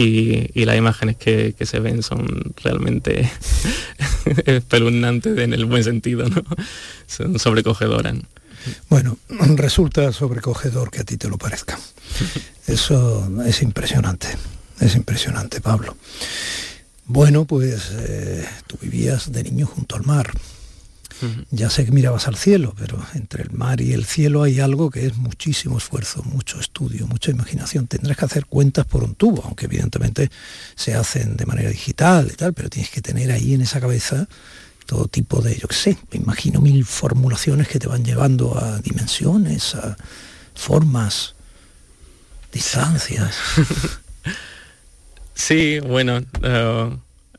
[0.02, 3.30] y, las imágenes que, se ven son realmente
[4.46, 6.42] espeluznantes en el buen sentido, ¿no?
[7.08, 8.16] Son sobrecogedoras.
[8.90, 9.18] Bueno,
[9.56, 11.78] resulta sobrecogedor que a ti te lo parezca.
[12.68, 14.28] Eso es impresionante,
[14.80, 15.98] es impresionante, Pablo.
[17.10, 20.32] Bueno, pues eh, tú vivías de niño junto al mar.
[21.50, 24.90] Ya sé que mirabas al cielo, pero entre el mar y el cielo hay algo
[24.90, 27.88] que es muchísimo esfuerzo, mucho estudio, mucha imaginación.
[27.88, 30.30] Tendrás que hacer cuentas por un tubo, aunque evidentemente
[30.76, 34.30] se hacen de manera digital y tal, pero tienes que tener ahí en esa cabeza
[34.86, 38.80] todo tipo de, yo qué sé, me imagino mil formulaciones que te van llevando a
[38.80, 39.98] dimensiones, a
[40.54, 41.34] formas,
[42.54, 43.36] distancias.
[45.40, 46.90] Sí, bueno, eh,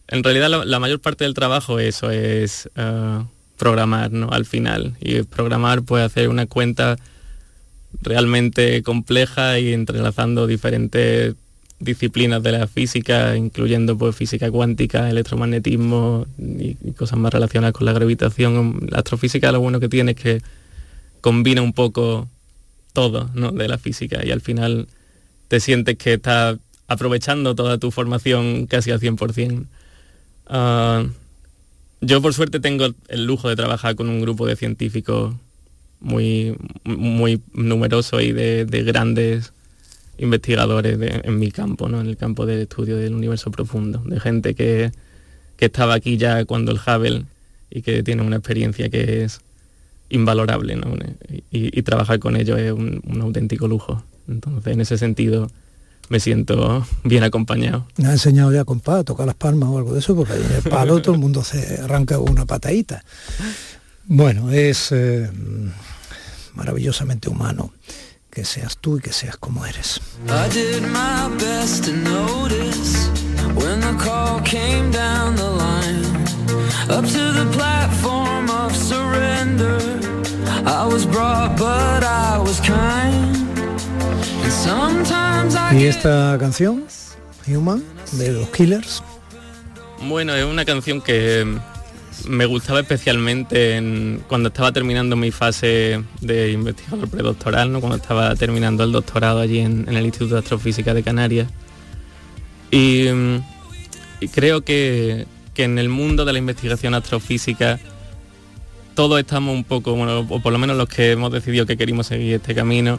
[0.08, 3.24] en realidad la, mayor parte del trabajo eso es uh,
[3.58, 4.30] programar ¿no?
[4.30, 4.96] al final.
[5.02, 6.96] Y programar puede hacer una cuenta
[8.00, 11.34] realmente compleja y entrelazando diferentes
[11.78, 17.92] disciplinas de la física, incluyendo pues, física cuántica, electromagnetismo y, cosas más relacionadas con la
[17.92, 18.88] gravitación.
[18.90, 20.42] La astrofísica lo bueno que tiene es que
[21.20, 22.28] combina un poco
[22.94, 24.88] todo de la física y al final
[25.48, 26.56] te sientes que estás
[26.90, 29.64] aprovechando toda tu formación casi al 100%.
[32.00, 35.36] Yo por suerte tengo el lujo de trabajar con un grupo de científicos
[36.00, 39.52] muy, muy numeroso y de, grandes
[40.18, 42.00] investigadores en mi campo, ¿no?
[42.00, 44.90] en el campo del estudio del universo profundo, de gente que,
[45.58, 47.26] estaba aquí ya cuando el Hubble
[47.70, 49.42] y que tiene una experiencia que es
[50.08, 50.76] invalorable,
[51.52, 54.02] y, trabajar con ellos es un, un auténtico lujo.
[54.26, 55.48] Entonces, en ese sentido,
[56.10, 57.86] me siento bien acompañado.
[57.96, 60.52] Me ha enseñado ya, compa, a tocar las palmas o algo de eso, porque en
[60.52, 63.04] el palo todo el mundo se arranca una patadita.
[64.06, 65.30] Bueno, es eh,
[66.54, 67.72] maravillosamente humano
[68.28, 70.00] que seas tú y que seas como eres.
[85.72, 86.84] ¿Y esta canción,
[87.46, 89.04] Human, de los Killers?
[90.02, 91.46] Bueno, es una canción que
[92.26, 97.80] me gustaba especialmente cuando estaba terminando mi fase de investigador predoctoral, ¿no?
[97.80, 101.48] cuando estaba terminando el doctorado allí en, el Instituto de Astrofísica de Canarias.
[102.72, 103.06] Y,
[104.32, 107.78] creo que, que, en el mundo de la investigación astrofísica
[108.94, 112.08] todos estamos un poco, bueno, o por lo menos los que hemos decidido que queremos
[112.08, 112.98] seguir este camino,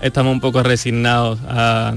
[0.00, 1.94] estamos un poco resignados a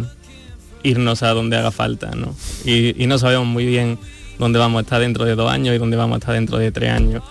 [0.84, 2.36] irnos a donde haga falta, ¿no?
[2.66, 3.98] Y, no sabemos muy bien
[4.38, 6.72] dónde vamos a estar dentro de dos años y dónde vamos a estar dentro de
[6.72, 7.24] tres años.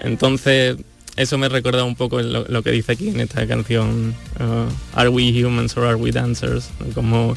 [0.00, 0.76] Entonces,
[1.16, 5.30] eso me recuerda un poco lo, que dice aquí en esta canción, uh, Are we
[5.30, 6.70] humans or are we dancers?
[6.94, 7.36] Como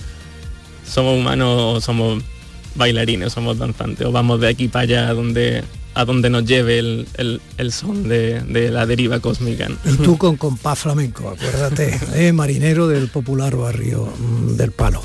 [0.86, 2.24] somos humanos o somos
[2.76, 5.64] bailarines, somos danzantes, o vamos de aquí para allá donde
[5.96, 9.70] a donde nos lleve el, son de, la deriva cósmica.
[9.86, 15.02] Y tú con compás flamenco, acuérdate, eh, marinero del popular barrio mm, del Palo.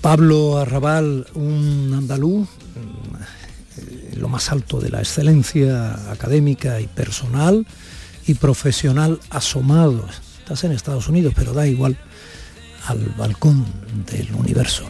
[0.00, 7.66] Pablo Arrabal, un andaluz, mm, lo más alto de la excelencia académica y personal
[8.26, 10.06] y profesional asomado.
[10.38, 11.98] Estás en Estados Unidos, pero da igual
[12.86, 13.66] al balcón
[14.10, 14.88] del universo.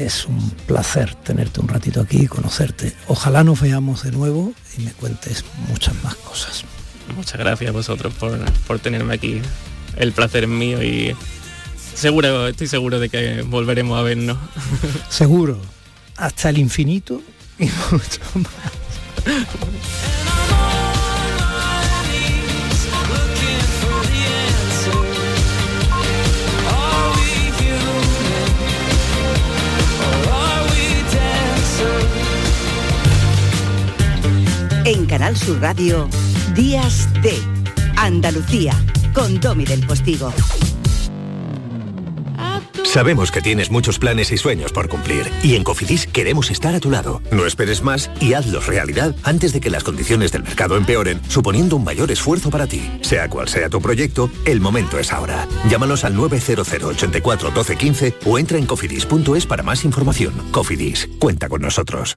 [0.00, 2.94] Es un placer tenerte un ratito aquí y conocerte.
[3.06, 6.64] Ojalá nos veamos de nuevo y me cuentes muchas más cosas.
[7.14, 9.42] Muchas gracias a vosotros por, tenerme aquí.
[9.96, 11.14] El placer es mío y
[11.94, 14.38] seguro, estoy seguro de que volveremos a vernos.
[15.10, 15.60] Seguro.
[16.16, 17.20] Hasta el infinito
[17.58, 18.46] y mucho más.
[35.20, 36.08] Canal Sur Radio,
[36.54, 37.34] Días de
[37.96, 38.72] Andalucía,
[39.12, 40.32] con Domi del Postigo.
[42.84, 46.80] Sabemos que tienes muchos planes y sueños por cumplir y en Cofidis queremos estar a
[46.80, 47.20] tu lado.
[47.32, 51.76] No esperes más y hazlos realidad antes de que las condiciones del mercado empeoren, suponiendo
[51.76, 52.90] un mayor esfuerzo para ti.
[53.02, 55.46] Sea cual sea tu proyecto, el momento es ahora.
[55.68, 60.32] Llámanos al 900 84 12 15 o entra en cofidis.es para más información.
[60.50, 62.16] Cofidis, cuenta con nosotros.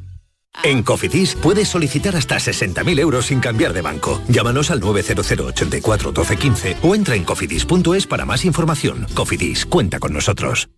[0.63, 4.21] En Cofidis puedes solicitar hasta 60.000 euros sin cambiar de banco.
[4.27, 9.07] Llámanos al 900 84 12 15 o entra en cofidis.es para más información.
[9.13, 10.69] Cofidis, cuenta con nosotros.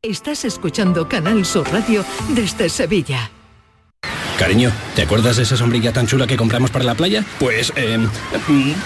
[0.00, 3.32] Estás escuchando Canal Sur Radio desde Sevilla.
[4.38, 7.24] Cariño, ¿te acuerdas de esa sombrilla tan chula que compramos para la playa?
[7.40, 7.98] Pues, eh,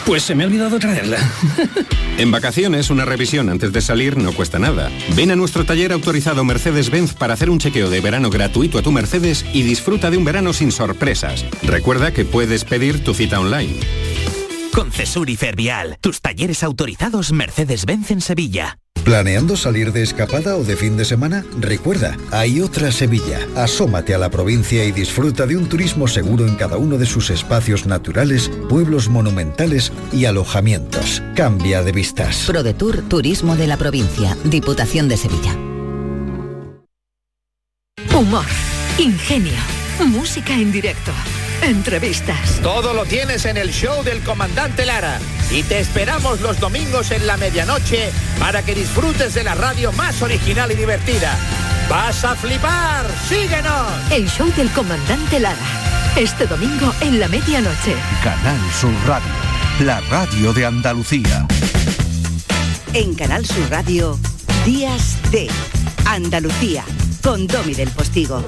[0.06, 1.18] pues se me ha olvidado traerla.
[2.18, 4.90] En vacaciones, una revisión antes de salir no cuesta nada.
[5.16, 8.92] Ven a nuestro taller autorizado Mercedes-Benz para hacer un chequeo de verano gratuito a tu
[8.92, 11.44] Mercedes y disfruta de un verano sin sorpresas.
[11.62, 13.74] Recuerda que puedes pedir tu cita online.
[14.74, 18.78] Con Cesur y Fervial, tus talleres autorizados Mercedes-Benz en Sevilla.
[19.04, 21.44] ¿Planeando salir de escapada o de fin de semana?
[21.58, 23.40] Recuerda, hay otra Sevilla.
[23.54, 27.28] Asómate a la provincia y disfruta de un turismo seguro en cada uno de sus
[27.28, 31.22] espacios naturales, pueblos monumentales y alojamientos.
[31.34, 32.44] Cambia de vistas.
[32.46, 35.54] ProDetour Turismo de la Provincia, Diputación de Sevilla.
[38.16, 38.46] Humor,
[38.98, 39.58] ingenio,
[40.06, 41.12] música en directo,
[41.62, 42.60] entrevistas.
[42.62, 45.18] Todo lo tienes en el show del comandante Lara.
[45.50, 50.20] Y te esperamos los domingos en la medianoche para que disfrutes de la radio más
[50.22, 51.36] original y divertida.
[51.88, 53.06] ¡Vas a flipar!
[53.28, 53.90] ¡Síguenos!
[54.10, 55.56] El show del comandante Lara.
[56.16, 57.94] Este domingo en la medianoche.
[58.22, 59.32] Canal Sur Radio,
[59.80, 61.46] la radio de Andalucía.
[62.92, 64.18] En Canal Sur Radio,
[64.66, 65.48] Días de
[66.04, 66.84] Andalucía,
[67.22, 68.44] con Domi del Postigo.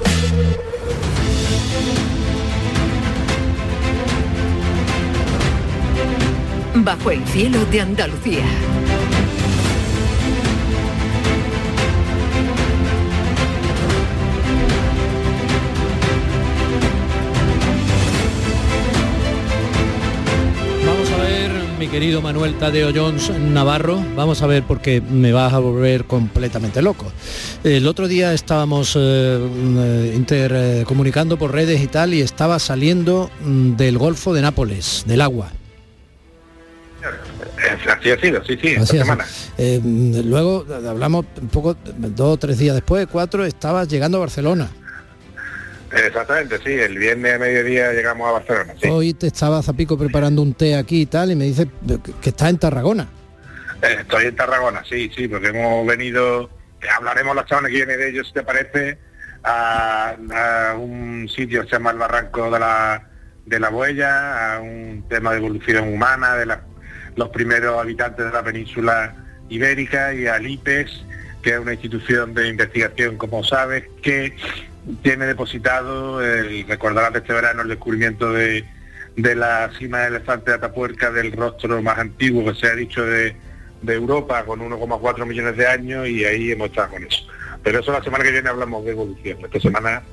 [6.83, 8.43] Bajo el cielo de Andalucía.
[20.85, 25.53] Vamos a ver, mi querido Manuel Tadeo Jones Navarro, vamos a ver porque me vas
[25.53, 27.11] a volver completamente loco.
[27.63, 33.75] El otro día estábamos eh, eh, intercomunicando por redes y tal y estaba saliendo mm,
[33.77, 35.51] del Golfo de Nápoles, del agua.
[37.89, 39.25] Así ha sido, sí, sí, esta semana.
[39.57, 39.79] Eh,
[40.25, 44.69] luego hablamos un poco, dos o tres días después, cuatro, estabas llegando a Barcelona.
[45.91, 48.89] Exactamente, sí, el viernes a mediodía llegamos a Barcelona, sí.
[48.89, 52.29] Hoy te estaba Zapico preparando un té aquí y tal y me dice que, que
[52.31, 53.07] estás en Tarragona.
[53.81, 56.49] Eh, Estoy en Tarragona, sí, sí, porque hemos venido,
[56.97, 58.97] hablaremos la semana que viene de ello, si te parece,
[59.43, 63.07] a, a un sitio que se llama el Barranco de la,
[63.45, 66.63] de la Boella, a un tema de evolución humana, de la-
[67.15, 69.15] los primeros habitantes de la península
[69.49, 71.05] ibérica y al IPES,
[71.41, 74.35] que es una institución de investigación, como sabes, que
[75.01, 78.65] tiene depositado, el, recordarás de este verano, el descubrimiento de,
[79.15, 83.05] de la cima del elefante de Atapuerca, del rostro más antiguo que se ha dicho
[83.05, 83.35] de,
[83.81, 87.24] de Europa, con 1,4 millones de años, y ahí hemos estado con eso.
[87.65, 89.39] Pero eso la semana que viene hablamos de evolución.
[89.43, 90.03] Esta semana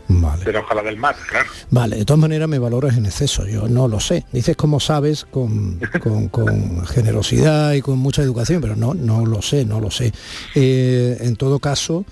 [0.44, 1.48] de la ojalá del mar, claro.
[1.70, 4.24] Vale, de todas maneras me valoras en exceso, yo no lo sé.
[4.32, 9.42] Dices como sabes, con, con- con generosidad y con mucha educación, pero no, no lo
[9.42, 10.12] sé, no lo sé.
[10.54, 12.06] Eh, en todo caso,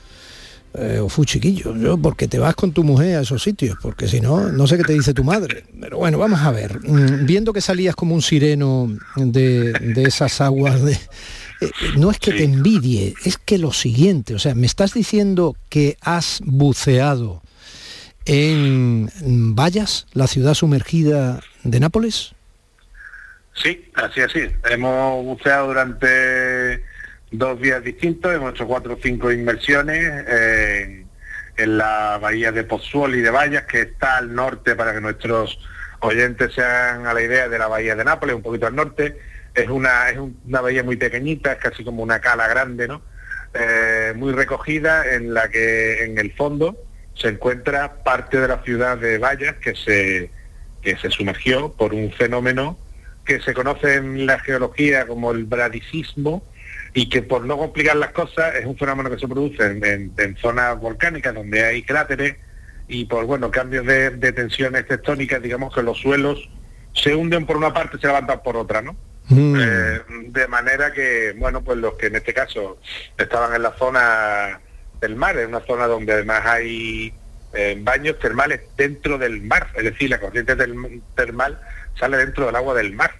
[0.74, 4.08] eh, o fui chiquillo, yo, porque te vas con tu mujer a esos sitios, porque
[4.08, 5.64] si no, no sé qué te dice tu madre.
[5.80, 6.78] Pero bueno, vamos a ver.
[6.86, 10.98] Mm, Viendo que salías como un sireno de, de esas aguas de...
[11.60, 15.56] eh, no es que te envidie, es que lo siguiente, o sea, me estás diciendo
[15.68, 17.42] que has buceado
[18.26, 19.08] en
[19.56, 22.34] Vallas, la ciudad sumergida de Nápoles.
[23.54, 24.48] Sí, así así.
[24.70, 26.82] Hemos buceado durante
[27.30, 31.04] dos días distintos, hemos hecho cuatro o cinco inmersiones eh,
[31.56, 35.58] en la bahía de Pozzuoli y de Vallas, que está al norte para que nuestros
[36.00, 39.18] oyentes se hagan a la idea de la bahía de Nápoles, un poquito al norte.
[39.54, 43.02] Es una, es un- una bahía muy pequeñita, es casi como una cala grande, ¿no?
[43.54, 46.76] Eh, muy recogida, en la que en el fondo
[47.14, 50.30] se encuentra parte de la ciudad de Vallas que se,
[50.82, 52.78] que se sumergió por un fenómeno
[53.24, 56.42] que se conoce en la geología como el bradicismo
[56.94, 60.78] y que por no complicar las cosas es un fenómeno que se produce en, zonas
[60.80, 62.36] volcánicas donde hay cráteres
[62.88, 66.48] y por bueno cambios de, tensiones tectónicas, digamos que los suelos
[66.94, 68.96] se hunden por una parte y se levantan por otra, ¿no?
[69.30, 69.56] Mm.
[69.58, 72.78] Eh, de manera que, bueno, pues los que en este caso
[73.16, 74.60] estaban en la zona
[75.00, 77.14] del mar, en una zona donde además hay
[77.52, 81.60] eh, baños termales dentro del mar, es decir, la corriente del, termal
[81.98, 83.12] sale dentro del agua del mar.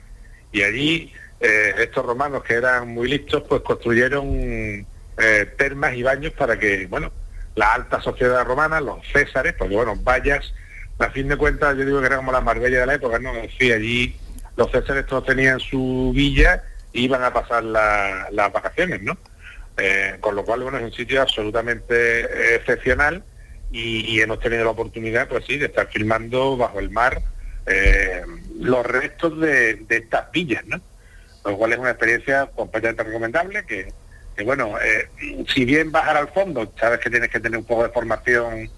[0.53, 4.87] Y allí eh, estos romanos que eran muy listos, pues construyeron
[5.19, 7.13] eh, termas y baños para que, bueno,
[7.55, 10.53] la alta sociedad romana, los césares, porque bueno, vallas,
[10.99, 13.33] a fin de cuentas yo digo que era como la Marbella de la época, ¿no?
[13.59, 14.17] Sí, allí
[14.61, 19.17] los césares todos tenían su villa e iban a pasar las vacaciones, ¿no?
[19.77, 23.25] Eh, con lo cual, bueno, es un sitio absolutamente excepcional
[23.73, 27.23] y, hemos tenido la oportunidad, pues sí, de estar filmando bajo el mar
[28.59, 30.81] los restos de estas villas, ¿no?
[31.45, 33.93] lo cual es una experiencia completamente recomendable que,
[34.45, 35.09] bueno, eh,
[35.49, 38.71] si bien bajar al fondo, sabes que tienes que tener un poco de formación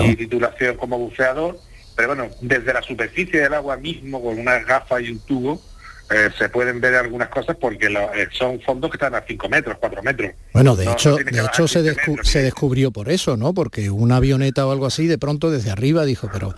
[0.00, 1.58] y titulación como buceador,
[1.98, 5.60] pero bueno, desde la superficie del agua mismo, con unas gafas y un tubo,
[6.08, 9.78] eh, se pueden ver algunas cosas porque eh, son fondos que están a 5 metros,
[9.80, 10.30] 4 metros.
[10.52, 13.52] Bueno, de hecho, de hecho se, se descubrió por eso, ¿no?
[13.52, 16.54] Porque una avioneta o algo así, de pronto desde arriba dijo, pero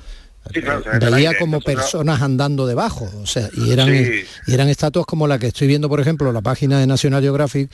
[1.00, 5.48] veía como personas andando debajo, o sea, y eran, y eran estatuas como la que
[5.48, 7.70] estoy viendo, por ejemplo, la página de National Geographic,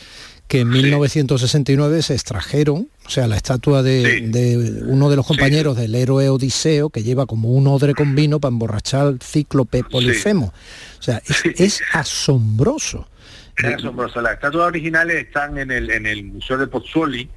[0.49, 5.95] que en 1969 se extrajeron, o sea, la estatua de, uno de los compañeros del
[5.95, 10.53] héroe Odiseo, que lleva como un odre con vino para emborrachar al cíclope Polifemo.
[10.99, 13.09] O sea, es, asombroso.
[13.57, 14.21] Es asombroso.
[14.21, 17.29] Las estatuas originales están en el, en el Museo de Pozzuoli,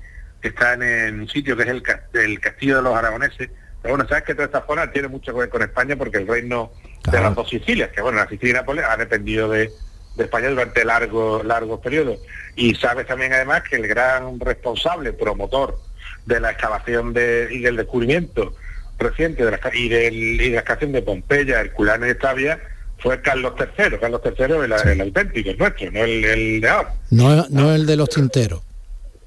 [0.41, 3.49] que está en un sitio que es el, el Castillo de los Aragoneses,
[3.81, 6.27] pero bueno, sabes que toda esta zona tiene mucho que ver con España porque el
[6.27, 6.71] reino
[7.09, 9.71] de las dos Sicilias, que bueno, la Sicilia y Nápoles ha dependido de,
[10.17, 12.19] España durante largos largos periodos.
[12.57, 15.79] Y sabes también además que el gran responsable, promotor
[16.25, 18.53] de la excavación de, y del descubrimiento
[18.97, 22.59] reciente de la, y, del, y de la excavación de Pompeya, Herculano y Estavia,
[22.97, 23.97] fue Carlos III.
[23.97, 26.93] Carlos III el, el auténtico, el nuestro, no el, de ahora.
[27.11, 28.61] No, no, el de los tinteros.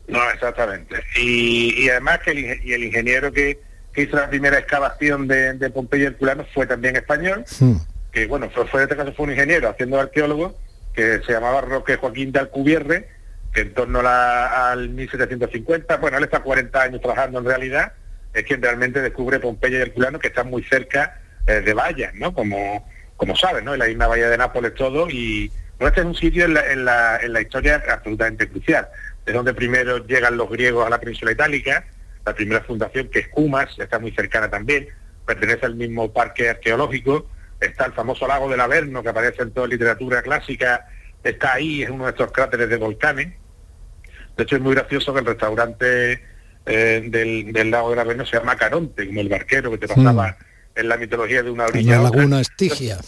[0.09, 0.97] No, exactamente.
[1.17, 3.59] Y, además que y el ingeniero que
[3.93, 7.45] que hizo la primera excavación de, de Pompeya Herculano fue también español,
[8.11, 10.59] que bueno, fue, fue, en este caso fue un ingeniero haciendo arqueólogo,
[10.95, 13.09] que se llamaba Roque Joaquín de Alcubierre,
[13.53, 17.93] que en torno al 1750, bueno, él está 40 años trabajando en realidad,
[18.33, 22.33] es quien realmente descubre Pompeya y Herculano, que están muy cerca eh, de Vallas, ¿no?
[22.33, 23.75] Como, como sabes, ¿no?
[23.75, 26.73] En la misma bahía de Nápoles todo, y bueno, este es un sitio en la,
[26.73, 28.89] en la, en la historia absolutamente crucial,
[29.27, 31.85] es donde primero llegan los griegos a la península itálica,
[32.25, 34.89] la primera fundación, que es Cumas, está muy cercana también,
[35.27, 37.29] pertenece al mismo parque arqueológico,
[37.61, 40.87] está el famoso lago del Averno, que aparece en toda literatura clásica,
[41.23, 43.33] está ahí, es uno de estos cráteres de volcanes.
[44.37, 46.23] De hecho, es muy gracioso que el restaurante
[46.67, 50.79] eh, del, lago del Averno se llama Caronte, como el barquero que te pasaba mm.
[50.79, 51.97] en la mitología de una orilla.
[51.97, 52.99] En la laguna Estigia.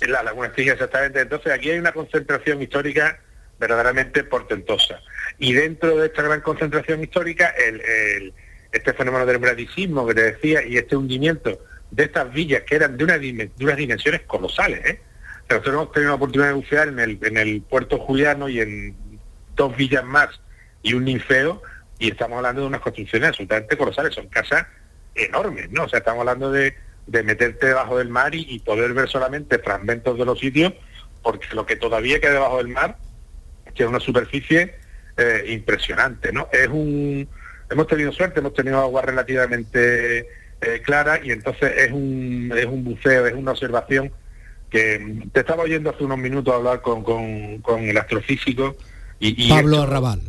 [0.00, 1.20] En la laguna Estigia, exactamente.
[1.20, 3.18] Entonces, aquí hay una concentración histórica
[3.58, 5.00] verdaderamente portentosa.
[5.38, 8.32] Y dentro de esta gran concentración histórica, el
[8.72, 11.58] este fenómeno del bradicismo que te decía y este hundimiento
[11.90, 14.84] de estas villas que eran de, una de unas dimensiones colosales.
[14.84, 15.00] ¿eh?
[15.48, 18.96] nosotros hemos tenido la oportunidad de bucear en el, en el puerto Juliano y en
[19.56, 20.28] dos villas más
[20.82, 21.62] y un ninfeo
[21.98, 24.66] y estamos hablando de unas construcciones absolutamente colosales, son casas
[25.14, 25.84] enormes, ¿no?
[25.84, 26.74] O sea, estamos hablando de,
[27.06, 30.74] de meterte debajo del mar y, poder ver solamente fragmentos de los sitios,
[31.22, 32.98] porque lo que todavía queda debajo del mar
[33.84, 34.74] es una superficie
[35.16, 36.48] eh, impresionante, ¿no?
[36.52, 37.28] Es un,
[37.70, 40.20] hemos tenido suerte, hemos tenido agua relativamente
[40.60, 44.12] eh, clara y entonces es un, es un buceo, es una observación
[44.70, 48.76] que mm, te estaba oyendo hace unos minutos hablar con, con, el astrofísico
[49.20, 50.20] y, Pablo Arrabal.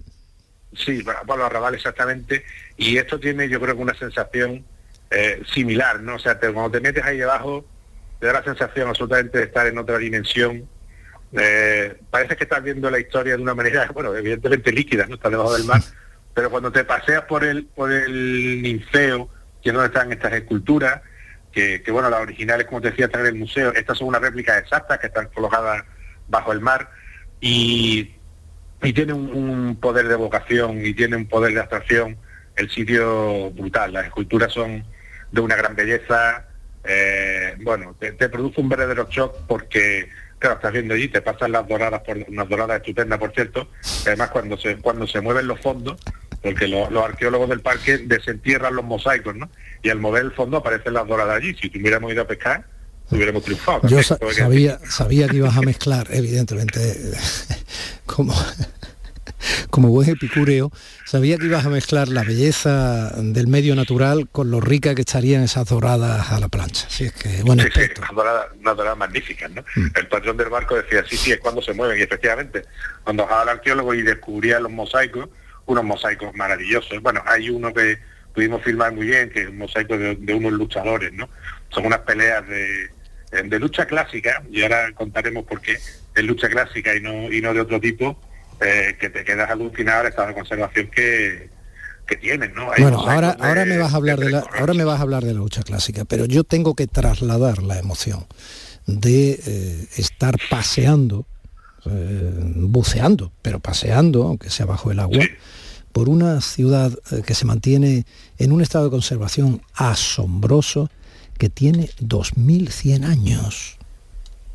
[0.74, 2.44] Sí, Pablo Arrabal exactamente,
[2.78, 4.64] y esto tiene yo creo que una sensación
[5.12, 6.16] eh, similar, ¿no?
[6.16, 7.66] O sea, cuando te metes ahí abajo,
[8.20, 10.68] te da la sensación absolutamente de estar en otra dimensión.
[11.34, 15.16] Eh, parece que estás viendo la historia de una manera, bueno, evidentemente líquida, ¿no?
[15.16, 15.82] Estás debajo del mar,
[16.40, 19.28] pero cuando te paseas por el, por el ninfeo,
[19.62, 21.02] que es donde están estas esculturas,
[21.52, 24.58] que, bueno, las originales, como te decía, están en el museo, estas son unas réplicas
[24.58, 25.84] exactas que están colocadas
[26.30, 26.92] bajo el mar
[27.42, 28.16] y,
[28.82, 32.16] y tiene un, poder de vocación y tiene un poder de abstracción
[32.56, 33.92] el sitio brutal.
[33.92, 34.86] Las esculturas son
[35.34, 36.46] de una gran belleza,
[36.86, 41.68] eh, bueno, te, produce un verdadero shock porque claro, estás viendo allí, te pasan las
[41.68, 43.68] doradas, por unas doradas estupendas, por cierto,
[44.06, 46.00] además cuando se, cuando se mueven los fondos,
[46.42, 49.50] porque los arqueólogos del parque desentierran los mosaicos, ¿no?
[49.84, 51.56] Y al mover el fondo aparecen las doradas allí.
[51.56, 52.66] Si tuviéramos ido a pescar,
[53.12, 53.82] hubiéramos triunfado.
[53.88, 56.98] Yo sabía, sabía que ibas a mezclar, evidentemente,
[58.06, 58.34] como
[59.70, 60.72] como buen epicúreo,
[61.06, 65.44] sabía que ibas a mezclar la belleza del medio natural con lo rica que estarían
[65.44, 66.88] esas doradas a la plancha.
[66.88, 69.64] Así es que, bueno, sí, sí, unas doradas, unas doradas magníficas, ¿no?
[69.76, 69.88] Mm.
[69.96, 71.98] El patrón del barco decía, sí, sí, es cuando se mueven.
[72.00, 72.64] Y efectivamente,
[73.04, 75.30] cuando bajaba el arqueólogo y descubría los mosaicos,
[75.70, 77.02] unos mosaicos maravillosos.
[77.02, 77.98] Bueno, hay uno que
[78.34, 81.30] pudimos filmar muy bien, que es un mosaico de, de unos luchadores, ¿no?
[81.70, 82.90] Son unas peleas de,
[83.44, 85.74] de lucha clásica, y ahora contaremos por qué,
[86.16, 88.20] es lucha clásica y no, y no de otro tipo,
[88.62, 91.50] eh, que te quedas alucinado al estado de conservación que,
[92.08, 92.72] que tienen, ¿no?
[92.72, 95.04] Hay Bueno, ahora, de- ahora me vas a hablar de la, ahora me vas a
[95.04, 98.26] hablar de la lucha clásica, pero yo tengo que trasladar la emoción
[98.88, 101.28] de eh, estar paseando,
[101.86, 105.24] eh, buceando, pero paseando, aunque sea bajo el agua,
[105.92, 108.06] por una ciudad eh, que se mantiene
[108.38, 110.90] en un estado de conservación asombroso
[111.38, 113.78] que tiene 2.100 años.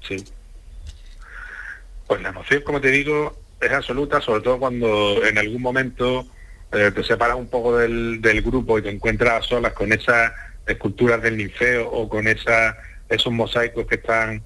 [0.07, 0.25] Sí.
[2.07, 6.27] Pues la emoción, como te digo, es absoluta, sobre todo cuando en algún momento
[6.73, 10.33] eh, te separas un poco del, del grupo y te encuentras a solas con esas
[10.67, 12.77] esculturas del ninfeo o con esa,
[13.09, 14.43] esos mosaicos que están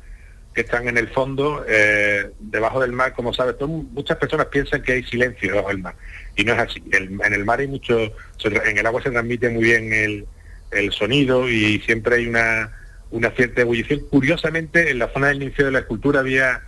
[0.58, 4.82] que están en el fondo, eh, debajo del mar, como sabes, todo- muchas personas piensan
[4.82, 5.94] que hay silencio debajo del mar,
[6.34, 6.82] y no es así.
[6.90, 7.96] En el mar hay mucho,
[8.42, 10.26] en el agua se transmite muy bien el,
[10.72, 12.72] el sonido y siempre hay una,
[13.12, 14.00] una cierta ebullición.
[14.10, 16.62] Curiosamente, en la zona del inicio de la escultura había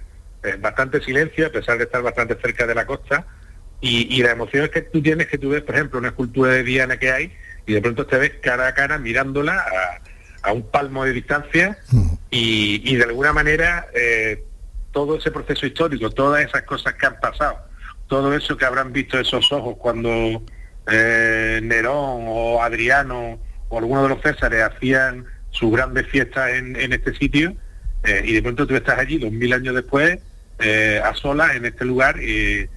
[0.45, 3.27] eh, bastante silencio, a pesar de estar bastante cerca de la costa,
[3.81, 6.53] y, y la emoción es que tú tienes que tú ves, por ejemplo, una escultura
[6.53, 7.33] de Diana que hay,
[7.67, 10.01] y de pronto te ves cara a cara mirándola a,
[10.43, 11.79] a un palmo de distancia,
[12.31, 14.45] y, y de alguna manera eh,
[14.93, 17.59] todo ese proceso histórico, todas esas cosas que han pasado,
[18.09, 20.43] todo eso que habrán visto esos ojos cuando
[20.91, 23.39] eh, Nerón o Adriano
[23.69, 27.55] o alguno de los Césares hacían sus grandes fiestas en, en este sitio,
[28.05, 30.19] eh, y de pronto tú estás allí dos mil años después,
[31.03, 32.69] a solas en este lugar, y,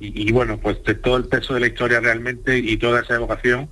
[0.00, 3.68] y bueno, pues de todo el peso de la historia realmente y toda esa evocación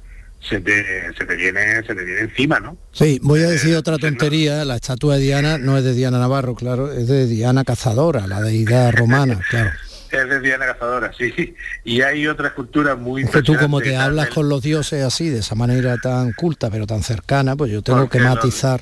[0.49, 2.77] se te, se te viene, se te viene encima, ¿no?
[2.93, 6.55] Sí, voy a decir otra tontería, la estatua de Diana no es de Diana Navarro,
[6.55, 9.71] claro, es de Diana Cazadora, la deidad romana, claro.
[10.11, 11.55] Es de Diana Cazadora, sí.
[11.85, 15.29] Y hay otra escultura muy Es que tú como te hablas con los dioses así,
[15.29, 18.81] de esa manera tan culta pero tan cercana, pues yo tengo Porque que los- matizar.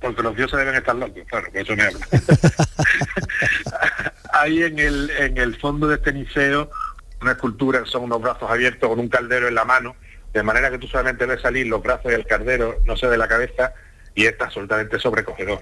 [0.00, 2.06] porque los dioses deben estar locos, claro, por eso me habla.
[4.34, 6.70] Hay en el, en el fondo de este niceo
[7.20, 9.94] una escultura, son unos brazos abiertos con un caldero en la mano,
[10.32, 13.16] de manera que tú solamente ves salir los brazos y el caldero, no se ve
[13.16, 13.74] la cabeza,
[14.14, 15.60] y está absolutamente sobrecogedor.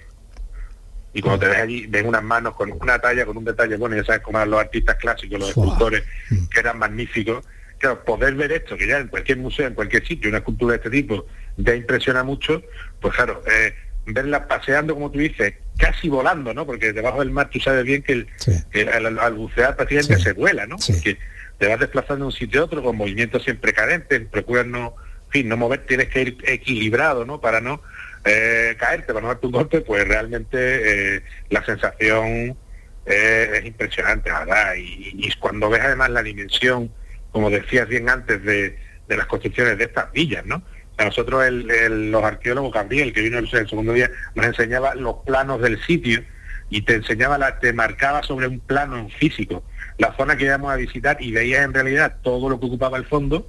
[1.12, 3.96] Y cuando te ves allí, ven unas manos con una talla, con un detalle, bueno,
[3.96, 6.04] ya sabes cómo eran los artistas clásicos, los escultores,
[6.50, 7.44] que eran magníficos.
[7.78, 10.76] Claro, poder ver esto, que ya en cualquier museo, en cualquier sitio, una escultura de
[10.76, 12.62] este tipo, ya impresiona mucho,
[13.00, 16.66] pues claro, eh, verla paseando, como tú dices, casi volando, ¿no?
[16.66, 18.28] Porque debajo del mar tú sabes bien que, el,
[18.70, 20.76] que al, al bucear prácticamente se vuela, ¿no?
[20.76, 21.16] Porque
[21.60, 24.94] te vas desplazando de un sitio a otro con movimientos siempre cadentes, procuras no,
[25.26, 27.38] en fin, no mover, tienes que ir equilibrado, ¿no?
[27.38, 27.82] Para no
[28.24, 32.56] eh, caerte, para no darte un golpe, pues realmente eh, la sensación
[33.04, 34.72] eh, es impresionante, la ¿verdad?
[34.78, 36.90] Y, cuando ves además la dimensión,
[37.30, 40.62] como decías bien antes, de, de las construcciones de estas villas, ¿no?
[40.96, 45.60] A nosotros los arqueólogos, Gabriel, que vino el, el segundo día, nos enseñaba los planos
[45.60, 46.24] del sitio
[46.70, 49.62] y te enseñaba, la, te marcaba sobre un plano físico
[50.00, 53.04] la zona que íbamos a visitar y veías en realidad todo lo que ocupaba el
[53.04, 53.46] fondo,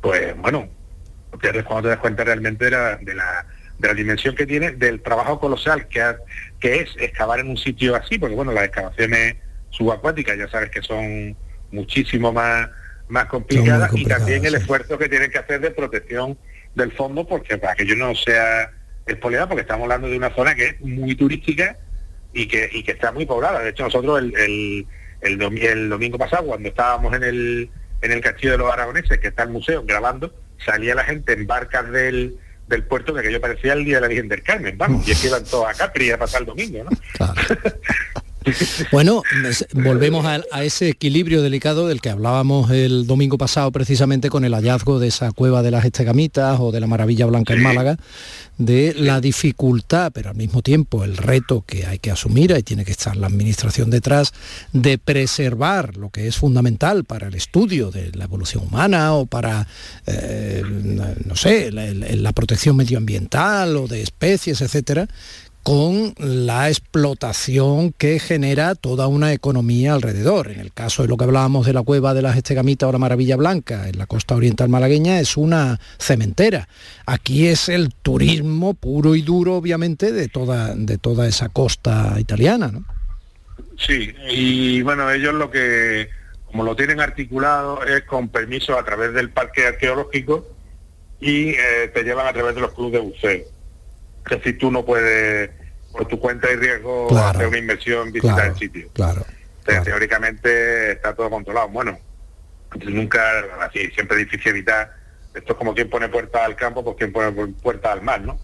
[0.00, 0.68] pues bueno,
[1.40, 3.46] te- cuando te das cuenta realmente de la, de la,
[3.78, 6.18] de la dimensión que tiene, del trabajo colosal que, ha-
[6.58, 9.36] que es excavar en un sitio así, porque bueno, las excavaciones
[9.70, 11.36] subacuáticas ya sabes que son
[11.70, 12.68] muchísimo más,
[13.08, 16.36] más complicadas y también el esfuerzo que tienen que hacer de protección
[16.74, 18.70] del fondo, porque para que ello no sea
[19.06, 21.76] expoliada, porque estamos hablando de una zona que es muy turística
[22.32, 23.60] y que, y que está muy poblada.
[23.60, 24.86] De hecho, nosotros el, el,
[25.26, 27.70] el, domi- el domingo pasado, cuando estábamos en el,
[28.02, 30.32] en el Castillo de los Aragoneses, que está el museo, grabando,
[30.64, 32.36] salía la gente en barcas del,
[32.68, 35.20] del puerto, que aquello parecía el Día de la Virgen del Carmen, vamos, y es
[35.20, 36.90] que iban todos a Capri a pasar el domingo, ¿no?
[38.92, 39.22] Bueno,
[39.72, 44.54] volvemos a, a ese equilibrio delicado del que hablábamos el domingo pasado precisamente con el
[44.54, 47.98] hallazgo de esa cueva de las Estegamitas o de la Maravilla Blanca en Málaga,
[48.58, 52.84] de la dificultad, pero al mismo tiempo el reto que hay que asumir, ahí tiene
[52.84, 54.32] que estar la administración detrás,
[54.72, 59.66] de preservar lo que es fundamental para el estudio de la evolución humana o para,
[60.06, 60.62] eh,
[61.24, 65.08] no sé, la, la protección medioambiental o de especies, etcétera,
[65.66, 70.46] con la explotación que genera toda una economía alrededor.
[70.52, 73.00] En el caso de lo que hablábamos de la cueva de las Estegamitas o la
[73.00, 76.68] Maravilla Blanca, en la costa oriental malagueña, es una cementera.
[77.04, 82.68] Aquí es el turismo puro y duro, obviamente, de toda, de toda esa costa italiana.
[82.68, 82.84] ¿no?
[83.76, 86.10] Sí, y bueno, ellos lo que
[86.44, 90.46] como lo tienen articulado es con permiso a través del parque arqueológico
[91.20, 93.55] y eh, te llevan a través de los clubes de buceo.
[94.30, 95.50] Es decir, tú no puedes,
[95.92, 98.88] por tu cuenta y riesgo, hacer una inversión, visitar el sitio.
[98.92, 99.24] Claro.
[99.64, 101.68] Teóricamente está todo controlado.
[101.68, 101.98] Bueno,
[102.84, 103.20] nunca,
[103.60, 104.94] así, siempre es difícil evitar.
[105.34, 108.38] Esto es como quien pone puerta al campo, pues quien pone puerta al mar, ¿no?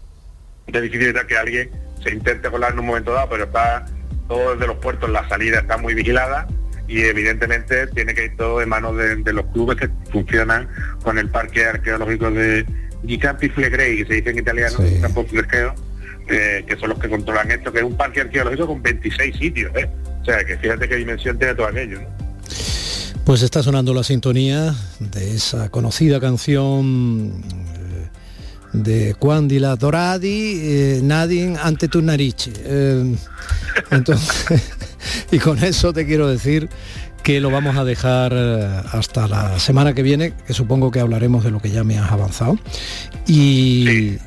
[0.67, 1.71] Es difícil evitar que alguien
[2.01, 3.85] se intente colar en un momento dado, pero está
[4.27, 6.47] todo desde los puertos, la salida está muy vigilada
[6.87, 10.67] y evidentemente tiene que ir todo en manos de, los clubes que funcionan
[11.03, 12.65] con el parque arqueológico de
[13.05, 15.25] Gicampi Flegrei, que se dice en italiano, Campo
[16.29, 19.71] eh, que son los que controlan esto, que es un parque arqueológico con 26 sitios,
[19.75, 19.89] ¿eh?
[20.21, 21.99] o sea que fíjate qué dimensión tiene todo aquello.
[23.25, 28.09] Pues está sonando la sintonía de esa conocida canción eh,
[28.73, 32.35] de Quandila Doradi, eh, Nadie ante tu nariz.
[33.91, 34.63] entonces,
[35.31, 36.69] y con eso te quiero decir
[37.23, 41.43] que lo vamos a dejar eh, hasta la semana que viene, que supongo que hablaremos
[41.43, 42.57] de lo que ya me has avanzado.
[43.25, 44.17] Y,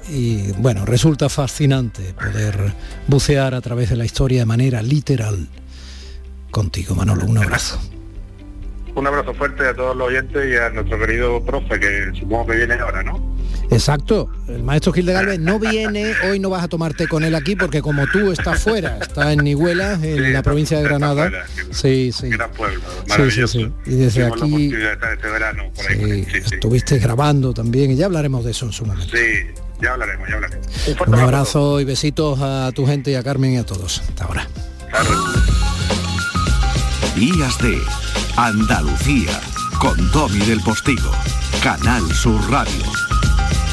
[0.59, 2.73] bueno, resulta fascinante poder
[3.07, 5.47] bucear a través de la historia de manera literal.
[6.51, 7.79] Contigo, Manolo, un abrazo.
[8.95, 12.57] Un abrazo fuerte a todos los oyentes y a nuestro querido profe, que supongo que
[12.57, 13.36] viene ahora, ¿no?
[13.71, 17.35] Exacto, el maestro Gil de Galvez no viene, hoy no vas a tomarte con él
[17.35, 21.31] aquí porque como tú estás fuera, está en Nihuela, en la provincia de Granada.
[21.71, 22.31] sí, sí.
[22.31, 23.73] sí, sí, sí.
[23.87, 29.17] Y desde aquí este estuviste grabando también y ya hablaremos de eso en su momento.
[29.17, 29.47] Sí,
[29.81, 30.67] ya hablaremos, ya hablaremos.
[31.07, 34.01] Un, abrazo y besitos a tu gente y a Carmen y a todos.
[34.01, 34.49] Hasta ahora.
[37.15, 37.79] Días de
[38.37, 39.41] Andalucía
[39.79, 41.11] con Domi del Postigo,
[41.63, 43.06] Canal Sur Radio.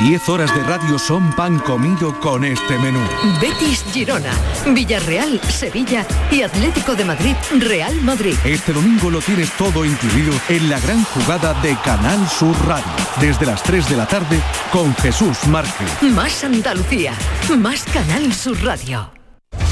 [0.00, 3.00] 10 horas de radio son pan comido con este menú.
[3.40, 4.32] Betis Girona,
[4.66, 8.34] Villarreal Sevilla y Atlético de Madrid Real Madrid.
[8.44, 12.84] Este domingo lo tienes todo incluido en la gran jugada de Canal Sur Radio.
[13.20, 14.40] Desde las 3 de la tarde
[14.72, 15.88] con Jesús Márquez.
[16.02, 17.12] Más Andalucía,
[17.58, 19.10] más Canal Sur Radio.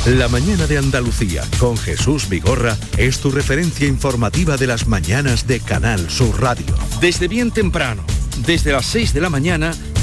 [0.07, 5.61] La mañana de Andalucía con Jesús Vigorra es tu referencia informativa de las mañanas de
[5.61, 6.75] Canal Sur Radio.
[7.01, 8.03] Desde bien temprano,
[8.47, 9.73] desde las 6 de la mañana,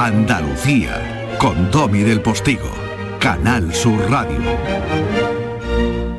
[0.00, 2.70] Andalucía, con Domi del Postigo,
[3.18, 4.38] Canal Sur Radio.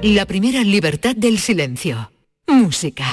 [0.01, 2.11] La primera libertad del silencio.
[2.45, 3.05] Música.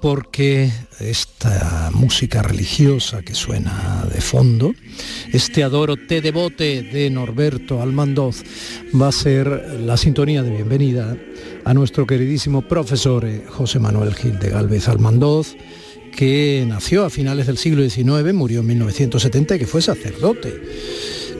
[0.00, 0.70] Porque
[1.00, 4.74] esta música religiosa que suena de fondo,
[5.32, 8.42] este adoro te devote de Norberto Almandoz,
[9.00, 11.16] va a ser la sintonía de bienvenida
[11.64, 15.56] a nuestro queridísimo profesor eh, José Manuel Gil de Galvez Almandoz,
[16.16, 20.62] que nació a finales del siglo XIX, murió en 1970 y que fue sacerdote,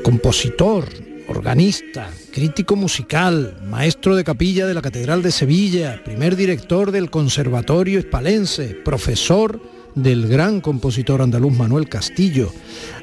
[0.03, 0.87] compositor,
[1.29, 7.99] organista, crítico musical, maestro de capilla de la Catedral de Sevilla, primer director del Conservatorio
[7.99, 9.61] Hispalense, profesor
[9.95, 12.53] del gran compositor andaluz Manuel Castillo,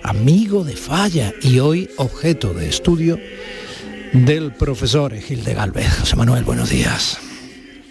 [0.04, 3.20] amigo de Falla y hoy objeto de estudio
[4.14, 6.00] del profesor Gil de Galvez.
[6.00, 7.20] José Manuel, buenos días.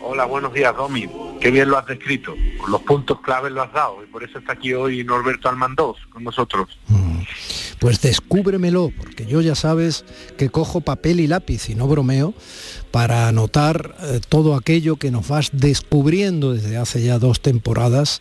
[0.07, 1.09] Hola, buenos días, Domi.
[1.41, 2.35] Qué bien lo has descrito.
[2.69, 6.23] Los puntos claves lo has dado y por eso está aquí hoy Norberto Almandoz con
[6.25, 6.79] nosotros.
[6.89, 7.23] Mm.
[7.79, 10.05] Pues descúbremelo, porque yo ya sabes
[10.37, 12.35] que cojo papel y lápiz y no bromeo
[12.91, 18.21] para anotar eh, todo aquello que nos vas descubriendo desde hace ya dos temporadas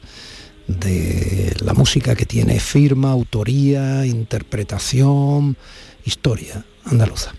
[0.67, 5.57] de la música que tiene firma, autoría, interpretación,
[6.05, 7.33] historia andaluza.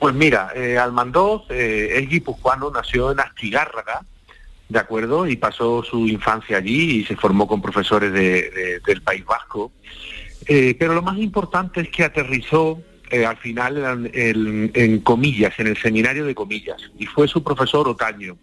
[0.00, 4.00] Pues mira, eh, Almandoz eh, es guipuzcoano, nació en Astigárraga,
[4.66, 5.28] ¿de acuerdo?
[5.28, 9.72] Y pasó su infancia allí y se formó con profesores del País Vasco.
[10.46, 12.80] Eh, pero lo más importante es que aterrizó
[13.10, 18.38] eh, al final en, comillas, en el seminario de comillas, y fue su profesor Otaño,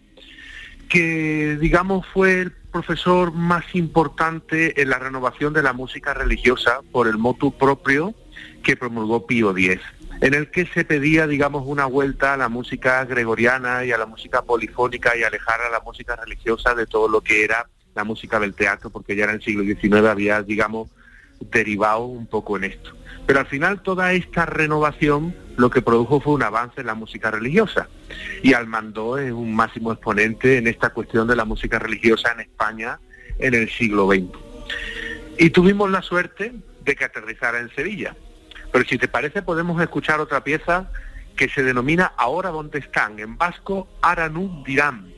[0.88, 7.08] que digamos fue el profesor más importante en la renovación de la música religiosa por
[7.08, 8.14] el motu propio
[8.62, 9.80] que promulgó Pío X
[10.20, 14.06] en el que se pedía, digamos, una vuelta a la música gregoriana y a la
[14.06, 18.38] música polifónica y alejar a la música religiosa de todo lo que era la música
[18.38, 20.88] del teatro, porque ya en el siglo XIX había, digamos,
[21.50, 22.92] derivado un poco en esto.
[23.26, 27.30] Pero al final toda esta renovación lo que produjo fue un avance en la música
[27.30, 27.88] religiosa.
[28.42, 32.98] Y Almandó es un máximo exponente en esta cuestión de la música religiosa en España
[33.38, 34.38] en el siglo XX.
[35.38, 36.52] Y tuvimos la suerte
[36.84, 38.16] de que aterrizara en Sevilla.
[38.72, 40.90] Pero si te parece podemos escuchar otra pieza
[41.36, 45.12] que se denomina Ahora donde están, en vasco Aranú Dirán.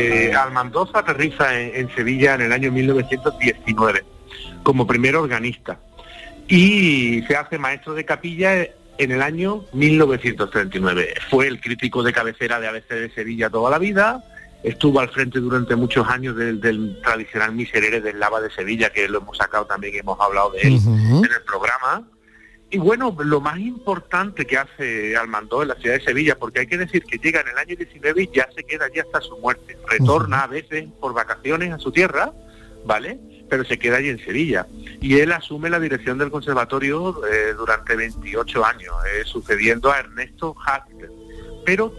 [0.00, 4.04] Eh, Almandoza aterriza en, Sevilla en el año 1919
[4.62, 5.78] como primer organista
[6.48, 8.62] y se hace maestro de capilla
[8.98, 11.14] en el año 1939.
[11.28, 14.22] Fue el crítico de cabecera de ABC de Sevilla toda la vida,
[14.62, 19.18] estuvo al frente durante muchos años del, tradicional miserere del Lava de Sevilla, que lo
[19.18, 22.02] hemos sacado también, hemos hablado de él en el programa.
[22.72, 26.66] Y bueno, lo más importante que hace Almandó en la ciudad de Sevilla, porque hay
[26.68, 29.36] que decir que llega en el año 19 y ya se queda allí hasta su
[29.38, 29.76] muerte.
[29.88, 32.32] Retorna a veces por vacaciones a su tierra,
[32.84, 33.18] ¿vale?
[33.48, 34.68] Pero se queda allí en Sevilla.
[35.00, 40.54] Y él asume la dirección del conservatorio eh, durante 28 años, eh, sucediendo a Ernesto
[40.64, 41.10] Haskell.
[41.64, 41.92] Pero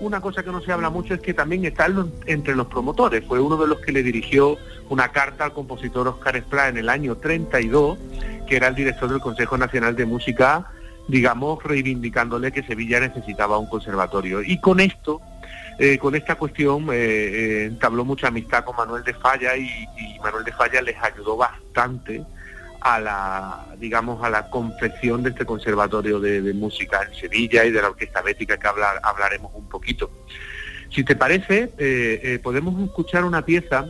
[0.00, 1.86] una cosa que no se habla mucho es que también está
[2.26, 3.24] entre los promotores.
[3.24, 4.58] Fue uno de los que le dirigió
[4.88, 7.96] una carta al compositor Oscar Esplá en el año 32
[8.46, 10.70] que era el director del Consejo Nacional de Música,
[11.08, 14.42] digamos, reivindicándole que Sevilla necesitaba un conservatorio.
[14.42, 15.20] Y con esto,
[15.78, 19.86] eh, con esta cuestión, eh, eh, entabló mucha amistad con Manuel de Falla y,
[20.22, 22.24] Manuel de Falla les ayudó bastante
[22.80, 27.80] a la, digamos, a la confección de este conservatorio de, música en Sevilla y de
[27.80, 30.10] la orquesta bética que hablar, hablaremos un poquito.
[30.90, 33.86] Si te parece, podemos escuchar una pieza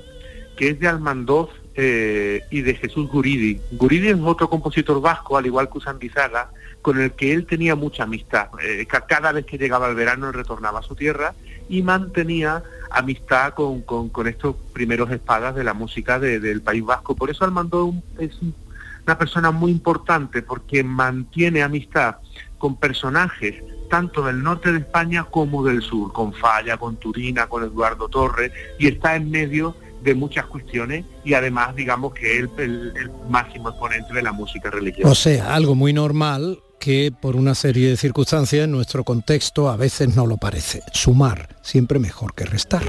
[0.57, 3.61] que es de Almandoz eh, y de Jesús Guridi.
[3.72, 6.49] Guridi es otro compositor vasco, al igual que Usan Bizarra,
[6.81, 8.49] con el que él tenía mucha amistad.
[8.62, 11.35] Eh, cada vez que llegaba el verano él retornaba a su tierra
[11.68, 17.14] y mantenía amistad con, estos primeros espadas de la música del País Vasco.
[17.14, 18.39] Por eso Armando es
[19.07, 22.16] una persona muy importante porque mantiene amistad
[22.59, 27.62] con personajes tanto del norte de España como del sur, con Falla, con Turina, con
[27.62, 33.11] Eduardo Torres, y está en medio de muchas cuestiones y además digamos que es el,
[33.28, 35.11] máximo exponente de la música religiosa.
[35.11, 39.76] O sea, algo muy normal que por una serie de circunstancias en nuestro contexto a
[39.76, 40.82] veces no lo parece.
[40.92, 42.84] Sumar, siempre mejor que restar.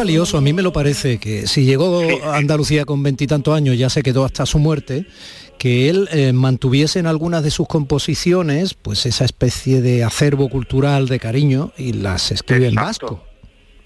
[0.00, 3.90] Valioso, a mí me lo parece, que si llegó a Andalucía con veintitantos años, ya
[3.90, 5.04] se quedó hasta su muerte,
[5.58, 11.06] que él eh, mantuviese en algunas de sus composiciones pues esa especie de acervo cultural
[11.06, 13.22] de cariño y las escribe en vasco.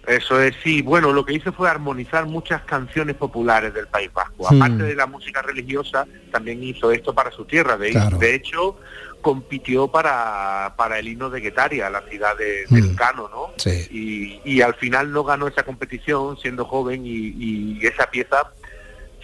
[0.07, 0.83] Eso es, sí.
[0.83, 4.47] Bueno, lo que hizo fue armonizar muchas canciones populares del País Vasco.
[4.49, 4.63] Hmm.
[4.63, 7.77] Aparte de la música religiosa, también hizo esto para su tierra.
[7.77, 7.91] De,
[8.21, 8.77] de hecho,
[9.25, 12.95] compitió para, para el himno de Guetaria, la ciudad de, del mm.
[12.95, 13.55] Cano, ¿no?
[13.91, 18.53] Y, y, al final no ganó esa competición siendo joven y, y, esa pieza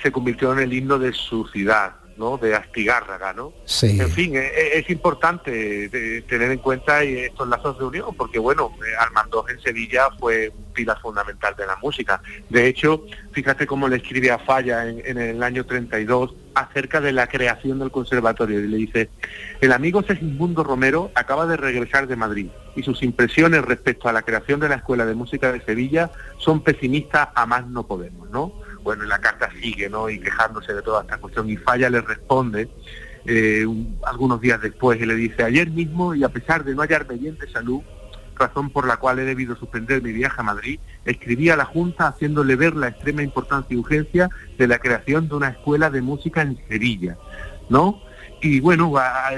[0.03, 2.37] se convirtió en el himno de su ciudad, ¿no?
[2.37, 3.53] De Astigárraga, ¿no?
[3.65, 3.99] Sí.
[3.99, 9.61] En fin, es, importante tener en cuenta estos lazos de unión, porque bueno, Armando en
[9.61, 12.23] Sevilla fue un pilar fundamental de la música.
[12.51, 17.13] De hecho, fíjate cómo le escribe a Falla en, en el año 32 acerca de
[17.13, 19.11] la creación del conservatorio y le dice,
[19.61, 24.23] el amigo Segismundo Romero acaba de regresar de Madrid y sus impresiones respecto a la
[24.23, 28.53] creación de la Escuela de Música de Sevilla son pesimistas a más no podemos, ¿no?
[28.83, 30.09] Bueno, la carta sigue, ¿no?
[30.09, 32.69] Y quejándose de toda esta cuestión y Falla le responde
[33.25, 33.67] eh,
[34.05, 37.37] algunos días después y le dice, ayer mismo y a pesar de no hallarme bien
[37.39, 37.83] de salud,
[38.35, 42.09] razón por la cual he debido suspender mi viaje a Madrid, escribí a la Junta
[42.09, 46.43] haciéndole ver la extrema importancia y urgencia de la creación de una escuela de música
[46.43, 47.19] en Sevilla,
[47.69, 48.03] ¿no?
[48.43, 48.95] Y bueno,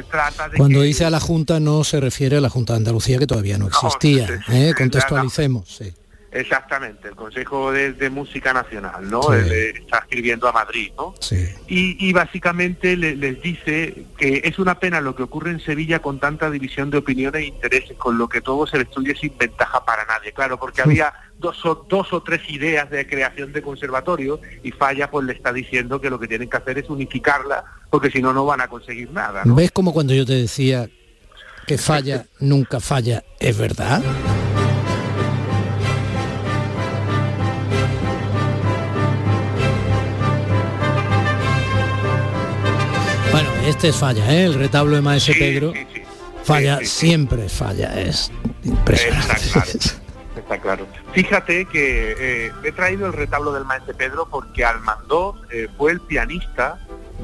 [0.08, 3.18] trata de Cuando dice a la Junta no se refiere a la Junta de Andalucía
[3.18, 4.72] que todavía no existía, ¿eh?
[4.78, 5.68] contextualicemos.
[5.68, 5.92] Sí.
[6.32, 9.32] Exactamente, el Consejo de, Música Nacional, ¿no?
[9.32, 11.14] está escribiendo a Madrid, ¿no?
[11.20, 11.46] Sí.
[11.68, 16.50] Y, básicamente les dice que es una pena lo que ocurre en Sevilla con tanta
[16.50, 20.32] división de opiniones e intereses, con lo que todo se destruye sin ventaja para nadie,
[20.32, 25.10] claro, porque había dos o, dos o tres ideas de creación de conservatorio y Falla
[25.10, 28.32] pues le está diciendo que lo que tienen que hacer es unificarla, porque si no,
[28.32, 29.42] no van a conseguir nada.
[29.44, 30.88] ¿Ves como cuando yo te decía
[31.66, 34.02] que falla, nunca falla, es verdad?
[43.64, 44.44] Este es falla, ¿eh?
[44.44, 45.72] el retablo de Maese Pedro.
[46.44, 48.30] falla, siempre falla, es
[48.64, 49.32] impresionante.
[50.36, 50.86] Está claro.
[51.12, 56.00] Fíjate que eh, he traído el retablo del Maese Pedro porque Almandó eh, fue el
[56.00, 56.78] pianista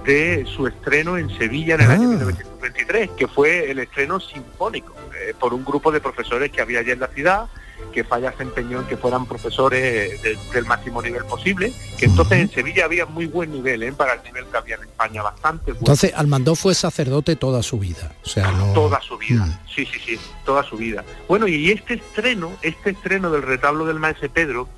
[0.05, 3.17] de su estreno en Sevilla en el año 1923, ah.
[3.17, 7.01] que fue el estreno sinfónico eh, por un grupo de profesores que había allí en
[7.01, 7.47] la ciudad
[7.93, 10.21] que Falla se empeñó en que fueran profesores
[10.53, 13.93] del máximo nivel posible, que entonces en Sevilla había muy buen nivel, ¿eh?
[13.93, 15.81] para el nivel que había en España, bastante bueno.
[15.81, 18.73] Entonces Almandó fue sacerdote toda su vida, o sea, no...
[18.73, 19.59] Toda su vida, mm.
[19.75, 21.05] sí, sí, sí, toda su vida.
[21.29, 24.69] Bueno, y este estreno, este estreno del retablo del Maese Pedro,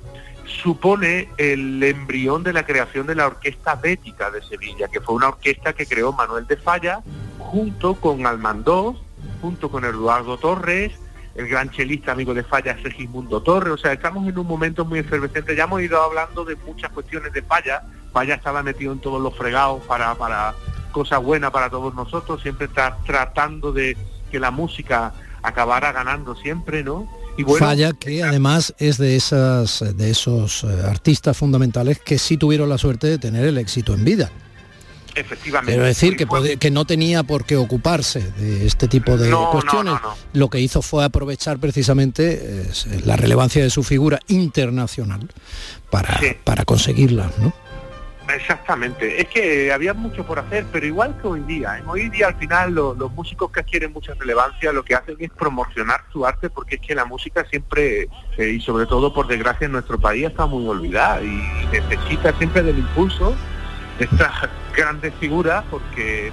[0.63, 5.29] supone el embrión de la creación de la Orquesta Bética de Sevilla, que fue una
[5.29, 7.01] orquesta que creó Manuel de Falla
[7.39, 8.99] junto con Almandó,
[9.41, 10.93] junto con Eduardo Torres,
[11.35, 13.71] el gran chelista amigo de Falla, Segismundo Torre.
[13.71, 15.55] O sea, estamos en un momento muy efervescente.
[15.55, 17.83] Ya hemos ido hablando de muchas cuestiones de Falla.
[18.11, 20.53] Falla estaba metido en todos los fregados para, para
[20.91, 22.41] cosas buenas para todos nosotros.
[22.41, 23.97] Siempre está tratando de
[24.29, 27.07] que la música acabara ganando siempre, ¿no?
[27.37, 32.67] Y Falla que además es de esas de esos eh, artistas fundamentales que sí tuvieron
[32.67, 34.29] la suerte de tener el éxito en vida.
[35.15, 35.73] Efectivamente.
[35.73, 39.95] Quiero decir que, que no tenía por qué ocuparse de este tipo de cuestiones.
[40.33, 42.67] Lo que hizo fue aprovechar precisamente
[43.05, 45.27] la relevancia de su figura internacional
[45.89, 47.53] para, para conseguirla, ¿no?
[48.35, 51.83] Exactamente, es que había mucho por hacer, pero igual que hoy día, ¿eh?
[51.85, 56.01] hoy día al final los músicos que adquieren mucha relevancia lo que hacen es promocionar
[56.13, 58.07] su arte porque es que la música siempre,
[58.37, 61.41] eh, y sobre todo por desgracia en nuestro país, está muy olvidada y
[61.71, 63.35] necesita siempre del impulso
[63.99, 64.31] estas
[64.75, 66.31] grandes figuras porque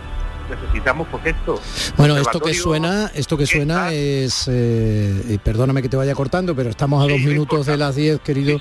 [0.49, 1.61] necesitamos pues esto.
[1.97, 6.71] Bueno, esto que suena, esto que suena es, eh, perdóname que te vaya cortando, pero
[6.71, 8.59] estamos a dos minutos de las 10, querido.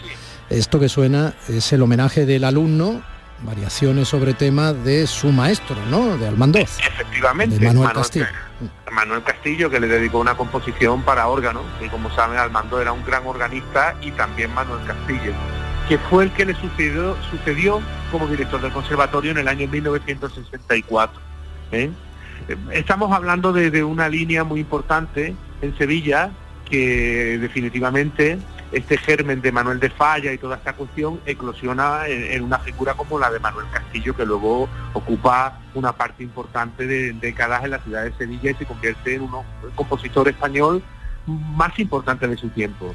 [0.50, 3.02] Esto que suena es el homenaje del alumno,
[3.43, 6.18] variaciones sobre temas de su maestro, ¿no?
[6.18, 6.80] De Almandoz.
[6.80, 7.60] Efectivamente.
[7.60, 8.26] Manuel, Castillo.
[8.91, 13.06] Manuel Castillo, que le dedicó una composición para órgano, y como saben, Almandoz era un
[13.06, 15.34] gran organista y también Manuel Castillo
[15.88, 17.82] que fue el que le sucedió, sucedió
[18.12, 21.22] como director del conservatorio en el año 1964.
[21.72, 21.89] ¿eh?
[22.72, 26.32] Estamos hablando de, una línea muy importante en Sevilla
[26.70, 28.38] que definitivamente
[28.72, 33.18] este germen de Manuel de Falla y toda esta cuestión eclosiona en, una figura como
[33.18, 38.03] la de Manuel Castillo, que luego ocupa una parte importante de décadas en la ciudad
[38.03, 39.32] de Sevilla y se convierte en un
[39.76, 40.84] compositor español
[41.26, 42.93] más importante de su tiempo.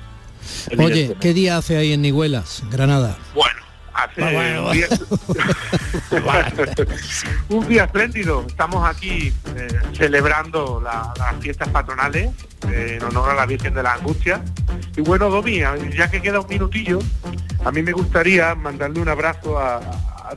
[0.78, 3.16] Oye, ¿qué día hace ahí en Niguelas, Granada?
[3.34, 3.61] Bueno,
[3.94, 4.22] hace
[7.48, 8.44] un, día, espléndido.
[8.46, 12.30] Estamos aquí eh, celebrando las fiestas patronales
[12.68, 14.42] eh, en honor a la Virgen de la Angustia.
[14.96, 16.98] Y bueno, Domi, ya que queda un minutillo,
[17.64, 19.80] a mí me gustaría mandarle un abrazo a,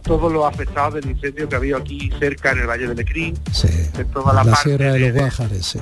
[0.03, 3.69] todos los afectados del incendio que había aquí cerca en el Valle de Lecrín, sí,
[3.97, 5.79] en toda la, parte Sierra de, los Guájares, sí.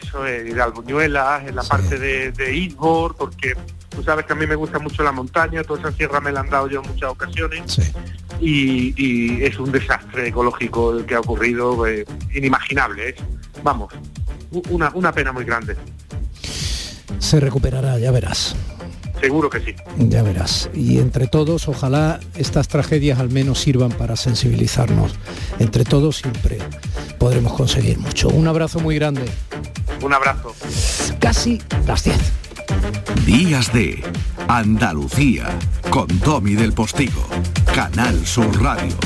[0.00, 2.72] Eso, es, y de Albuñuelas, en la parte de, de
[3.18, 3.56] porque
[3.98, 6.38] tú sabes que a mí me gusta mucho la montaña, toda esa sierra me la
[6.38, 7.80] han dado yo en muchas ocasiones,
[8.40, 13.14] y, es un desastre ecológico el que ha ocurrido, eh, inimaginable, ¿eh?
[13.64, 13.92] vamos,
[14.70, 15.74] una, una pena muy grande.
[17.18, 18.54] Se recuperará, ya verás.
[19.20, 19.74] Seguro que sí.
[19.98, 20.70] Ya verás.
[20.72, 25.16] Y entre todos, ojalá estas tragedias al menos sirvan para sensibilizarnos.
[25.58, 26.58] Entre todos siempre
[27.18, 28.28] podremos conseguir mucho.
[28.28, 29.24] Un abrazo muy grande.
[30.00, 30.54] Un abrazo.
[31.18, 32.47] Casi las 10.
[33.24, 34.02] Días de
[34.48, 35.46] Andalucía
[35.90, 37.26] con Tommy del Postigo.
[37.74, 38.96] Canal Sur Radio.